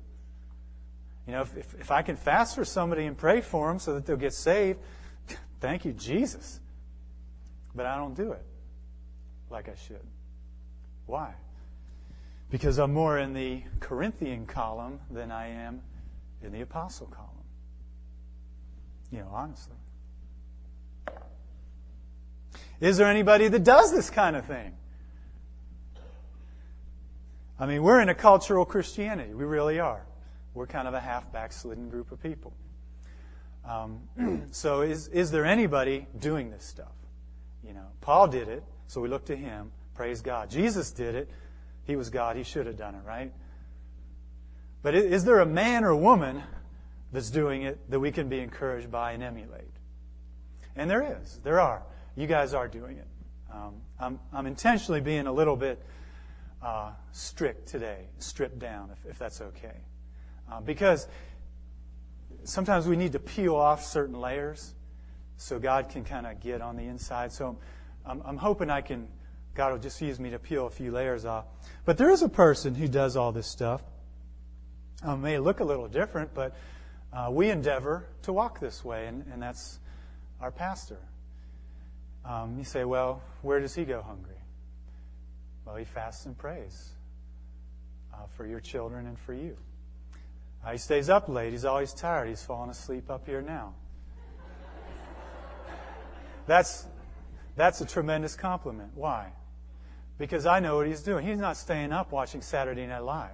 You 1.27 1.33
know, 1.33 1.41
if, 1.43 1.57
if, 1.57 1.75
if 1.81 1.91
I 1.91 2.03
can 2.03 2.17
fast 2.17 2.55
for 2.55 2.65
somebody 2.65 3.05
and 3.07 3.17
pray 3.17 3.41
for 3.41 3.69
them 3.69 3.79
so 3.79 3.95
that 3.95 4.07
they'll 4.07 4.17
get 4.17 4.33
saved, 4.33 4.79
thank 5.61 5.85
you, 5.85 5.93
Jesus. 5.93 6.61
But 7.77 7.85
I 7.85 7.97
don't 7.97 8.15
do 8.15 8.33
it 8.33 8.45
like 9.51 9.69
I 9.69 9.75
should. 9.75 10.07
Why? 11.05 11.35
Because 12.51 12.79
I'm 12.79 12.93
more 12.93 13.19
in 13.19 13.35
the 13.35 13.62
Corinthian 13.81 14.47
column 14.47 14.99
than 15.11 15.31
I 15.31 15.49
am 15.49 15.83
in 16.43 16.53
the 16.53 16.62
apostle 16.62 17.07
column. 17.07 17.31
You 19.12 19.19
know, 19.19 19.31
honestly. 19.31 19.77
Is 22.81 22.97
there 22.97 23.09
anybody 23.09 23.49
that 23.49 23.62
does 23.62 23.93
this 23.93 24.11
kind 24.11 24.37
of 24.37 24.47
thing? 24.47 24.75
I 27.59 27.67
mean, 27.67 27.83
we're 27.83 28.01
in 28.01 28.09
a 28.09 28.15
cultural 28.15 28.65
Christianity. 28.65 29.33
We 29.33 29.45
really 29.45 29.81
are. 29.81 30.05
We're 30.55 30.67
kind 30.67 30.89
of 30.89 30.95
a 30.95 31.01
half 31.01 31.33
backslidden 31.33 31.89
group 31.89 32.12
of 32.12 32.23
people. 32.23 32.53
Um, 33.65 34.47
so, 34.51 34.83
is, 34.83 35.09
is 35.09 35.31
there 35.31 35.45
anybody 35.45 36.07
doing 36.19 36.51
this 36.51 36.65
stuff? 36.65 36.96
You 37.66 37.74
know, 37.74 37.87
Paul 38.00 38.29
did 38.29 38.48
it, 38.48 38.62
so 38.87 39.00
we 39.00 39.09
look 39.09 39.26
to 39.26 39.37
him. 39.37 39.72
Praise 39.94 40.20
God. 40.20 40.50
Jesus 40.50 40.90
did 40.90 41.14
it. 41.14 41.31
He 41.85 41.96
was 41.96 42.11
God. 42.11 42.37
He 42.37 42.42
should 42.42 42.66
have 42.66 42.76
done 42.76 42.94
it, 42.94 43.02
right? 43.07 43.33
But 44.83 44.94
is 44.94 45.24
there 45.24 45.40
a 45.40 45.46
man 45.46 45.85
or 45.85 45.96
woman 45.96 46.42
that's 47.12 47.31
doing 47.31 47.62
it 47.62 47.90
that 47.90 47.98
we 47.98 48.12
can 48.12 48.29
be 48.29 48.38
encouraged 48.40 48.90
by 48.90 49.12
and 49.12 49.22
emulate? 49.22 49.72
And 50.76 50.88
there 50.90 51.18
is. 51.20 51.40
There 51.42 51.61
are 51.61 51.83
you 52.16 52.26
guys 52.26 52.55
are 52.55 52.66
doing 52.66 52.96
it. 52.96 53.07
Um, 53.52 53.74
I'm, 54.00 54.18
I'm, 54.33 54.46
intentionally 54.46 55.00
being 55.00 55.26
a 55.26 55.33
little 55.33 55.57
bit 55.57 55.81
uh, 56.62 56.92
strict 57.12 57.68
today, 57.68 58.09
stripped 58.18 58.59
down, 58.59 58.90
if, 58.90 59.11
if 59.11 59.18
that's 59.18 59.40
okay. 59.40 59.85
Uh, 60.50 60.61
because 60.61 61.07
sometimes 62.44 62.87
we 62.87 62.96
need 62.96 63.12
to 63.12 63.18
peel 63.18 63.55
off 63.55 63.85
certain 63.85 64.18
layers 64.18 64.74
so 65.37 65.59
God 65.59 65.88
can 65.88 66.05
kind 66.05 66.27
of 66.27 66.40
get 66.40 66.61
on 66.61 66.77
the 66.77 66.85
inside. 66.85 67.33
So 67.33 67.59
I'm, 68.05 68.22
I'm, 68.25 68.37
hoping 68.37 68.70
I 68.70 68.81
can, 68.81 69.09
God 69.55 69.72
will 69.72 69.79
just 69.79 70.01
use 70.01 70.18
me 70.18 70.31
to 70.31 70.38
peel 70.38 70.66
a 70.66 70.70
few 70.70 70.90
layers 70.90 71.25
off. 71.25 71.44
But 71.85 71.99
there 71.99 72.11
is 72.11 72.22
a 72.22 72.29
person 72.29 72.75
who 72.75 72.88
does 72.88 73.16
all 73.16 73.33
this 73.33 73.46
stuff. 73.46 73.83
Uh, 75.03 75.16
may 75.16 75.38
look 75.38 75.61
a 75.61 75.64
little 75.64 75.88
different, 75.88 76.33
but 76.33 76.57
uh, 77.12 77.29
we 77.31 77.51
endeavor 77.51 78.07
to 78.22 78.33
walk 78.33 78.61
this 78.61 78.85
way, 78.85 79.07
and, 79.07 79.25
and 79.33 79.42
that's 79.42 79.79
our 80.40 80.51
pastor. 80.51 80.99
Um, 82.25 82.57
you 82.59 82.64
say, 82.64 82.85
well, 82.85 83.22
where 83.42 83.61
does 83.61 83.75
he 83.75 83.85
go 83.85 84.03
hungry? 84.03 84.35
Well, 85.64 85.77
he 85.77 85.85
fasts 85.85 86.27
and 86.27 86.37
prays 86.37 86.90
uh, 88.12 88.27
for 88.37 88.46
your 88.46 88.61
children 88.61 89.07
and 89.07 89.18
for 89.18 89.35
you. 89.35 89.57
Uh, 90.64 90.72
he 90.72 90.79
stays 90.79 91.09
up 91.09 91.29
late. 91.29 91.53
He's 91.53 91.64
always 91.64 91.92
tired. 91.92 92.29
He's 92.29 92.42
falling 92.42 92.70
asleep 92.70 93.11
up 93.11 93.27
here 93.27 93.42
now. 93.42 93.75
That's, 96.47 96.87
that's 97.57 97.81
a 97.81 97.87
tremendous 97.87 98.37
compliment. 98.37 98.91
Why? 98.95 99.33
Because 100.19 100.47
I 100.47 100.61
know 100.61 100.77
what 100.77 100.87
he's 100.87 101.03
doing. 101.03 101.27
He's 101.27 101.39
not 101.39 101.57
staying 101.57 101.93
up 101.93 102.13
watching 102.13 102.41
Saturday 102.41 102.87
Night 102.87 103.05
Live. 103.05 103.31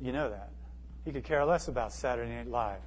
You 0.00 0.12
know 0.12 0.30
that. 0.30 0.50
He 1.04 1.12
could 1.12 1.24
care 1.24 1.44
less 1.44 1.68
about 1.68 1.92
Saturday 1.92 2.34
Night 2.34 2.48
Live. 2.48 2.80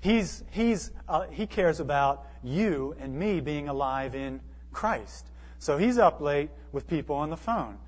He's, 0.00 0.44
he's, 0.50 0.90
uh, 1.08 1.26
he 1.30 1.46
cares 1.46 1.80
about 1.80 2.26
you 2.44 2.94
and 3.00 3.18
me 3.18 3.40
being 3.40 3.68
alive 3.68 4.14
in 4.14 4.40
Christ. 4.72 5.26
So 5.58 5.78
he's 5.78 5.98
up 5.98 6.20
late 6.20 6.50
with 6.72 6.86
people 6.86 7.16
on 7.16 7.30
the 7.30 7.36
phone. 7.36 7.78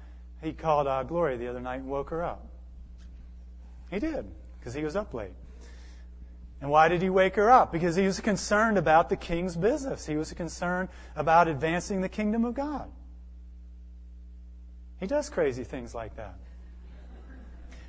He 0.42 0.52
called 0.52 0.86
uh, 0.86 1.02
Gloria 1.02 1.36
the 1.36 1.48
other 1.48 1.60
night 1.60 1.80
and 1.80 1.88
woke 1.88 2.10
her 2.10 2.24
up. 2.24 2.46
He 3.90 3.98
did, 3.98 4.24
because 4.58 4.74
he 4.74 4.84
was 4.84 4.96
up 4.96 5.12
late. 5.12 5.32
And 6.60 6.70
why 6.70 6.88
did 6.88 7.02
he 7.02 7.10
wake 7.10 7.36
her 7.36 7.50
up? 7.50 7.70
Because 7.70 7.94
he 7.94 8.04
was 8.04 8.20
concerned 8.20 8.78
about 8.78 9.08
the 9.08 9.16
king's 9.16 9.56
business. 9.56 10.06
He 10.06 10.16
was 10.16 10.32
concerned 10.32 10.88
about 11.14 11.46
advancing 11.46 12.00
the 12.00 12.08
kingdom 12.08 12.44
of 12.44 12.54
God. 12.54 12.90
He 14.98 15.06
does 15.06 15.30
crazy 15.30 15.62
things 15.62 15.94
like 15.94 16.16
that. 16.16 16.34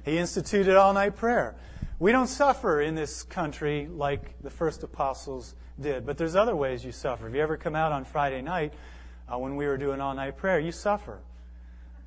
He 0.06 0.18
instituted 0.18 0.76
all 0.76 0.94
night 0.94 1.16
prayer. 1.16 1.56
We 1.98 2.12
don't 2.12 2.28
suffer 2.28 2.82
in 2.82 2.96
this 2.96 3.24
country 3.24 3.88
like 3.88 4.42
the 4.42 4.50
first 4.50 4.84
apostles 4.84 5.56
did, 5.80 6.06
but 6.06 6.18
there's 6.18 6.36
other 6.36 6.56
ways 6.56 6.86
you 6.86 6.92
suffer. 6.92 7.28
If 7.28 7.36
you 7.36 7.42
ever 7.42 7.58
come 7.58 7.76
out 7.76 7.92
on 7.92 8.06
Friday 8.06 8.42
night 8.42 8.74
uh, 9.28 9.38
when 9.38 9.56
we 9.56 9.66
were 9.66 9.78
doing 9.78 10.00
all 10.00 10.14
night 10.14 10.38
prayer, 10.38 10.60
you 10.60 10.72
suffer. 10.72 11.20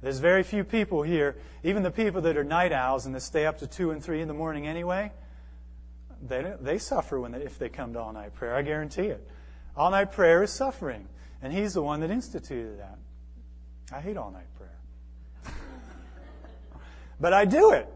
There's 0.01 0.19
very 0.19 0.43
few 0.43 0.65
people 0.65 1.03
here, 1.03 1.37
even 1.63 1.83
the 1.83 1.91
people 1.91 2.23
that 2.23 2.37
are 2.37 2.45
night 2.45 2.73
owls 2.73 3.07
and 3.07 3.15
that 3.15 3.21
stay 3.21 3.47
up 3.47 3.59
to 3.59 3.67
2 3.67 3.91
and 3.91 4.03
3 4.03 4.21
in 4.21 4.29
the 4.29 4.35
morning 4.35 4.67
anyway, 4.67 5.13
they, 6.27 6.55
they 6.61 6.79
suffer 6.79 7.21
when 7.21 7.33
they, 7.33 7.41
if 7.41 7.59
they 7.59 7.69
come 7.69 7.93
to 7.95 8.01
all 8.01 8.13
night 8.13 8.35
prayer. 8.35 8.55
I 8.55 8.63
guarantee 8.63 9.07
it. 9.07 9.27
All 9.77 9.91
night 9.91 10.13
prayer 10.13 10.43
is 10.43 10.53
suffering, 10.53 11.09
and 11.41 11.53
He's 11.53 11.75
the 11.75 11.83
one 11.83 12.01
that 12.01 12.11
instituted 12.11 12.79
that. 12.79 12.99
I 13.93 14.01
hate 14.01 14.17
all 14.17 14.31
night 14.31 14.47
prayer. 14.57 15.55
but 17.21 17.33
I 17.33 17.45
do 17.45 17.73
it. 17.73 17.89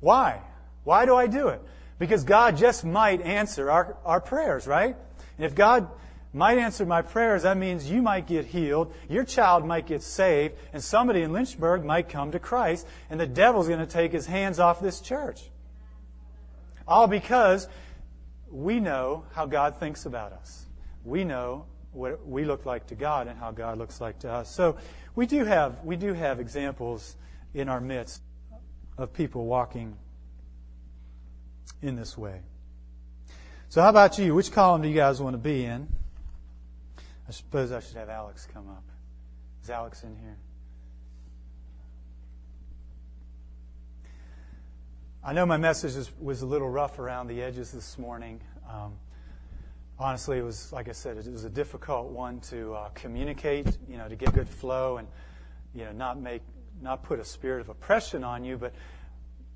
Why? 0.00 0.40
Why 0.84 1.06
do 1.06 1.16
I 1.16 1.26
do 1.26 1.48
it? 1.48 1.62
Because 1.98 2.24
God 2.24 2.56
just 2.56 2.84
might 2.84 3.20
answer 3.22 3.70
our, 3.70 3.96
our 4.04 4.20
prayers, 4.20 4.66
right? 4.66 4.96
And 5.38 5.46
if 5.46 5.54
God 5.54 5.88
might 6.32 6.58
answer 6.58 6.84
my 6.84 7.02
prayers, 7.02 7.44
that 7.44 7.56
means 7.56 7.90
you 7.90 8.02
might 8.02 8.26
get 8.26 8.46
healed, 8.46 8.92
your 9.08 9.24
child 9.24 9.64
might 9.64 9.86
get 9.86 10.02
saved, 10.02 10.54
and 10.72 10.82
somebody 10.82 11.22
in 11.22 11.32
Lynchburg 11.32 11.84
might 11.84 12.08
come 12.08 12.32
to 12.32 12.38
Christ, 12.38 12.86
and 13.08 13.18
the 13.18 13.26
devil's 13.26 13.68
going 13.68 13.80
to 13.80 13.86
take 13.86 14.12
his 14.12 14.26
hands 14.26 14.58
off 14.58 14.80
this 14.80 15.00
church. 15.00 15.40
All 16.86 17.06
because 17.06 17.68
we 18.50 18.80
know 18.80 19.24
how 19.32 19.46
God 19.46 19.78
thinks 19.80 20.06
about 20.06 20.32
us. 20.32 20.66
We 21.04 21.24
know 21.24 21.66
what 21.92 22.26
we 22.26 22.44
look 22.44 22.66
like 22.66 22.88
to 22.88 22.94
God 22.94 23.28
and 23.28 23.38
how 23.38 23.50
God 23.50 23.78
looks 23.78 24.00
like 24.00 24.18
to 24.20 24.30
us. 24.30 24.54
So 24.54 24.76
we 25.14 25.26
do 25.26 25.44
have 25.44 25.84
we 25.84 25.96
do 25.96 26.12
have 26.12 26.40
examples 26.40 27.16
in 27.52 27.68
our 27.68 27.80
midst 27.80 28.20
of 28.98 29.12
people 29.12 29.46
walking 29.46 29.96
in 31.82 31.96
this 31.96 32.16
way. 32.16 32.40
So, 33.68 33.82
how 33.82 33.88
about 33.88 34.18
you? 34.18 34.34
Which 34.34 34.52
column 34.52 34.82
do 34.82 34.88
you 34.88 34.94
guys 34.94 35.20
want 35.20 35.34
to 35.34 35.38
be 35.38 35.64
in? 35.64 35.88
I 37.28 37.32
suppose 37.32 37.72
I 37.72 37.80
should 37.80 37.96
have 37.96 38.08
Alex 38.08 38.46
come 38.52 38.68
up. 38.68 38.84
Is 39.62 39.70
Alex 39.70 40.04
in 40.04 40.14
here? 40.16 40.36
I 45.26 45.32
know 45.32 45.46
my 45.46 45.56
message 45.56 45.94
was, 45.94 46.10
was 46.20 46.42
a 46.42 46.46
little 46.46 46.68
rough 46.68 46.98
around 46.98 47.28
the 47.28 47.40
edges 47.40 47.72
this 47.72 47.96
morning. 47.96 48.42
Um, 48.68 48.92
honestly, 49.98 50.36
it 50.36 50.42
was, 50.42 50.70
like 50.70 50.86
I 50.90 50.92
said, 50.92 51.16
it 51.16 51.32
was 51.32 51.44
a 51.44 51.50
difficult 51.50 52.10
one 52.10 52.40
to 52.40 52.74
uh, 52.74 52.88
communicate, 52.90 53.78
you 53.88 53.96
know, 53.96 54.06
to 54.06 54.16
get 54.16 54.34
good 54.34 54.50
flow 54.50 54.98
and, 54.98 55.08
you 55.74 55.86
know, 55.86 55.92
not 55.92 56.20
make, 56.20 56.42
not 56.82 57.02
put 57.02 57.20
a 57.20 57.24
spirit 57.24 57.62
of 57.62 57.70
oppression 57.70 58.22
on 58.22 58.44
you, 58.44 58.58
but 58.58 58.74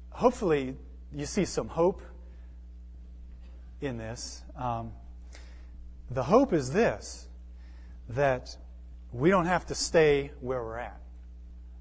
hopefully 0.08 0.74
you 1.14 1.26
see 1.26 1.44
some 1.44 1.68
hope 1.68 2.00
in 3.82 3.98
this. 3.98 4.44
Um, 4.56 4.92
the 6.10 6.22
hope 6.22 6.54
is 6.54 6.72
this 6.72 7.28
that 8.08 8.56
we 9.12 9.28
don't 9.28 9.44
have 9.44 9.66
to 9.66 9.74
stay 9.74 10.30
where 10.40 10.62
we're 10.62 10.78
at. 10.78 11.02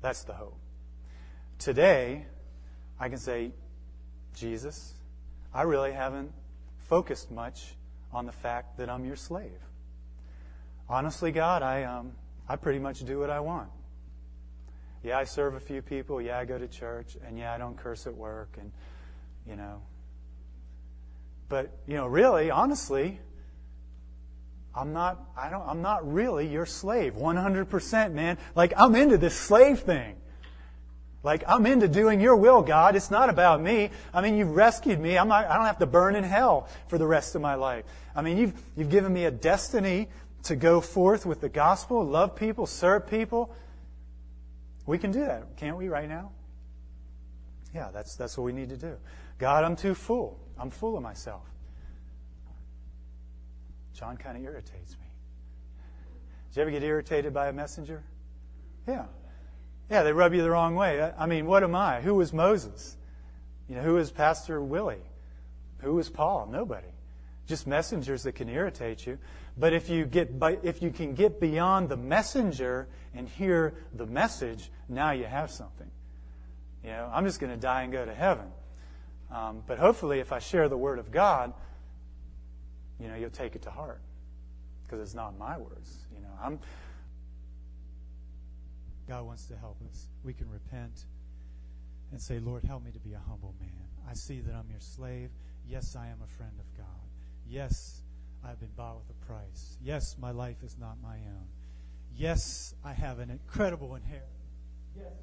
That's 0.01 0.23
the 0.23 0.33
hope. 0.33 0.57
Today, 1.57 2.25
I 2.99 3.07
can 3.07 3.17
say, 3.17 3.53
Jesus, 4.38 4.93
I 5.53 5.63
really 5.63 5.91
haven't 5.91 6.31
focused 6.77 7.31
much 7.31 7.75
on 8.13 8.25
the 8.25 8.31
fact 8.31 8.77
that 8.77 8.89
I'm 8.89 9.03
your 9.03 9.15
slave. 9.15 9.59
Honestly, 10.88 11.31
God, 11.31 11.63
I, 11.63 11.83
um, 11.83 12.13
I 12.47 12.55
pretty 12.55 12.79
much 12.79 13.03
do 13.03 13.19
what 13.19 13.29
I 13.29 13.39
want. 13.39 13.69
Yeah, 15.03 15.17
I 15.17 15.25
serve 15.25 15.55
a 15.55 15.59
few 15.59 15.81
people. 15.81 16.21
Yeah, 16.21 16.38
I 16.38 16.45
go 16.45 16.57
to 16.57 16.67
church. 16.67 17.17
And 17.25 17.38
yeah, 17.38 17.53
I 17.53 17.57
don't 17.57 17.77
curse 17.77 18.07
at 18.07 18.15
work. 18.15 18.57
And, 18.59 18.71
you 19.45 19.55
know. 19.55 19.81
But, 21.49 21.77
you 21.88 21.95
know, 21.95 22.07
really, 22.07 22.51
honestly, 22.51 23.19
I'm 24.75 24.93
not, 24.93 25.19
I 25.35 25.49
don't, 25.49 25.67
I'm 25.67 25.81
not 25.81 26.11
really 26.11 26.47
your 26.47 26.65
slave. 26.65 27.13
100%, 27.13 28.13
man. 28.13 28.38
Like, 28.55 28.73
I'm 28.77 28.95
into 28.95 29.17
this 29.17 29.35
slave 29.35 29.79
thing. 29.79 30.15
Like, 31.24 31.43
I'm 31.47 31.65
into 31.65 31.88
doing 31.88 32.22
your 32.22 32.36
will, 32.36 32.61
God. 32.61 32.95
It's 32.95 33.11
not 33.11 33.30
about 33.30 33.61
me. 33.61 33.89
I 34.13 34.22
mean, 34.22 34.38
you've 34.38 34.55
rescued 34.55 34.99
me. 34.99 35.18
I'm 35.18 35.28
not, 35.28 35.45
I 35.45 35.55
don't 35.55 35.65
have 35.65 35.80
to 35.80 35.86
burn 35.86 36.15
in 36.15 36.24
hell 36.24 36.70
for 36.88 36.97
the 36.97 37.07
rest 37.07 37.36
of 37.36 37.41
my 37.41 37.55
life. 37.55 37.86
I 38.15 38.22
mean, 38.22 38.38
you've, 38.38 38.53
you've 38.76 38.89
given 38.89 39.11
me 39.11 39.26
a 39.26 39.32
destiny 39.32 40.09
to 40.43 40.55
go 40.55 40.80
forth 40.80 41.26
with 41.26 41.41
the 41.41 41.49
gospel, 41.49 42.03
love 42.05 42.36
people, 42.36 42.65
serve 42.65 43.07
people. 43.07 43.53
We 44.86 44.97
can 44.97 45.11
do 45.11 45.20
that, 45.20 45.57
can't 45.57 45.76
we, 45.76 45.89
right 45.89 46.07
now? 46.07 46.32
Yeah, 47.74 47.89
that's, 47.91 48.15
that's 48.15 48.38
what 48.38 48.45
we 48.45 48.53
need 48.53 48.70
to 48.70 48.78
do. 48.78 48.95
God, 49.38 49.63
I'm 49.63 49.76
too 49.76 49.93
full. 49.93 50.39
I'm 50.57 50.70
full 50.70 50.95
of 50.95 51.03
myself. 51.03 51.43
John 53.93 54.15
kind 54.15 54.38
of 54.38 54.43
irritates 54.43 54.91
me. 54.93 55.07
Did 56.49 56.55
you 56.55 56.61
ever 56.61 56.72
get 56.72 56.84
irritated 56.84 57.34
by 57.34 57.49
a 57.49 57.53
messenger? 57.53 58.03
Yeah. 58.88 59.05
Yeah, 59.89 60.03
they 60.03 60.11
rub 60.11 60.33
you 60.33 60.41
the 60.41 60.49
wrong 60.49 60.75
way. 60.75 61.11
I 61.17 61.25
mean, 61.25 61.45
what 61.45 61.63
am 61.63 61.75
I? 61.75 62.01
Who 62.01 62.15
was 62.15 62.33
Moses? 62.33 62.97
You 63.69 63.75
know, 63.75 63.81
who 63.81 63.93
was 63.95 64.11
Pastor 64.11 64.61
Willie? 64.61 65.01
Who 65.79 65.95
was 65.95 66.09
Paul? 66.09 66.47
Nobody. 66.51 66.88
Just 67.47 67.67
messengers 67.67 68.23
that 68.23 68.33
can 68.33 68.49
irritate 68.49 69.05
you. 69.05 69.17
But 69.57 69.73
if 69.73 69.89
you 69.89 70.05
get, 70.05 70.31
if 70.63 70.81
you 70.81 70.91
can 70.91 71.13
get 71.13 71.39
beyond 71.39 71.89
the 71.89 71.97
messenger 71.97 72.88
and 73.15 73.27
hear 73.27 73.75
the 73.93 74.05
message, 74.05 74.69
now 74.89 75.11
you 75.11 75.23
have 75.23 75.49
something. 75.49 75.89
You 76.83 76.91
know, 76.91 77.09
I'm 77.11 77.25
just 77.25 77.39
going 77.39 77.51
to 77.51 77.59
die 77.59 77.83
and 77.83 77.91
go 77.91 78.05
to 78.05 78.13
heaven. 78.13 78.47
Um, 79.33 79.63
but 79.65 79.79
hopefully, 79.79 80.19
if 80.19 80.31
I 80.31 80.39
share 80.39 80.69
the 80.69 80.77
word 80.77 80.99
of 80.99 81.11
God, 81.11 81.53
you 82.99 83.07
know, 83.07 83.15
you'll 83.15 83.29
take 83.29 83.55
it 83.55 83.63
to 83.63 83.69
heart 83.69 84.01
because 84.83 85.01
it's 85.01 85.15
not 85.15 85.38
my 85.38 85.57
words. 85.57 85.97
You 86.13 86.21
know, 86.21 86.29
I'm 86.41 86.59
God 89.08 89.26
wants 89.26 89.45
to 89.45 89.58
help 89.58 89.78
us. 89.89 90.08
We 90.24 90.34
can 90.34 90.49
repent 90.49 91.05
and 92.12 92.22
say, 92.22 92.39
Lord, 92.39 92.64
help 92.64 92.84
me 92.84 92.91
to 92.91 92.99
be 92.99 93.14
a 93.14 93.22
humble 93.28 93.55
man. 93.60 93.88
I 94.10 94.14
see 94.14 94.39
that 94.41 94.53
I'm 94.53 94.70
your 94.70 94.80
slave. 94.80 95.30
Yes, 95.68 95.95
I 95.95 96.08
am 96.08 96.20
a 96.24 96.28
friend 96.28 96.53
of 96.60 96.78
God. 96.78 96.86
Yes, 97.47 98.01
I've 98.43 98.60
been 98.60 98.72
bought 98.76 98.97
with 98.97 99.10
a 99.10 99.26
price. 99.26 99.78
Yes, 99.82 100.16
my 100.20 100.32
life 100.32 100.64
is 100.64 100.78
not 100.80 100.97
my 101.01 101.16
own. 101.16 101.47
Yes, 102.16 102.74
I 102.84 102.93
have 102.93 103.20
an 103.20 103.30
incredible 103.30 103.95
inheritance. 103.95 104.32
Yes, 104.95 105.14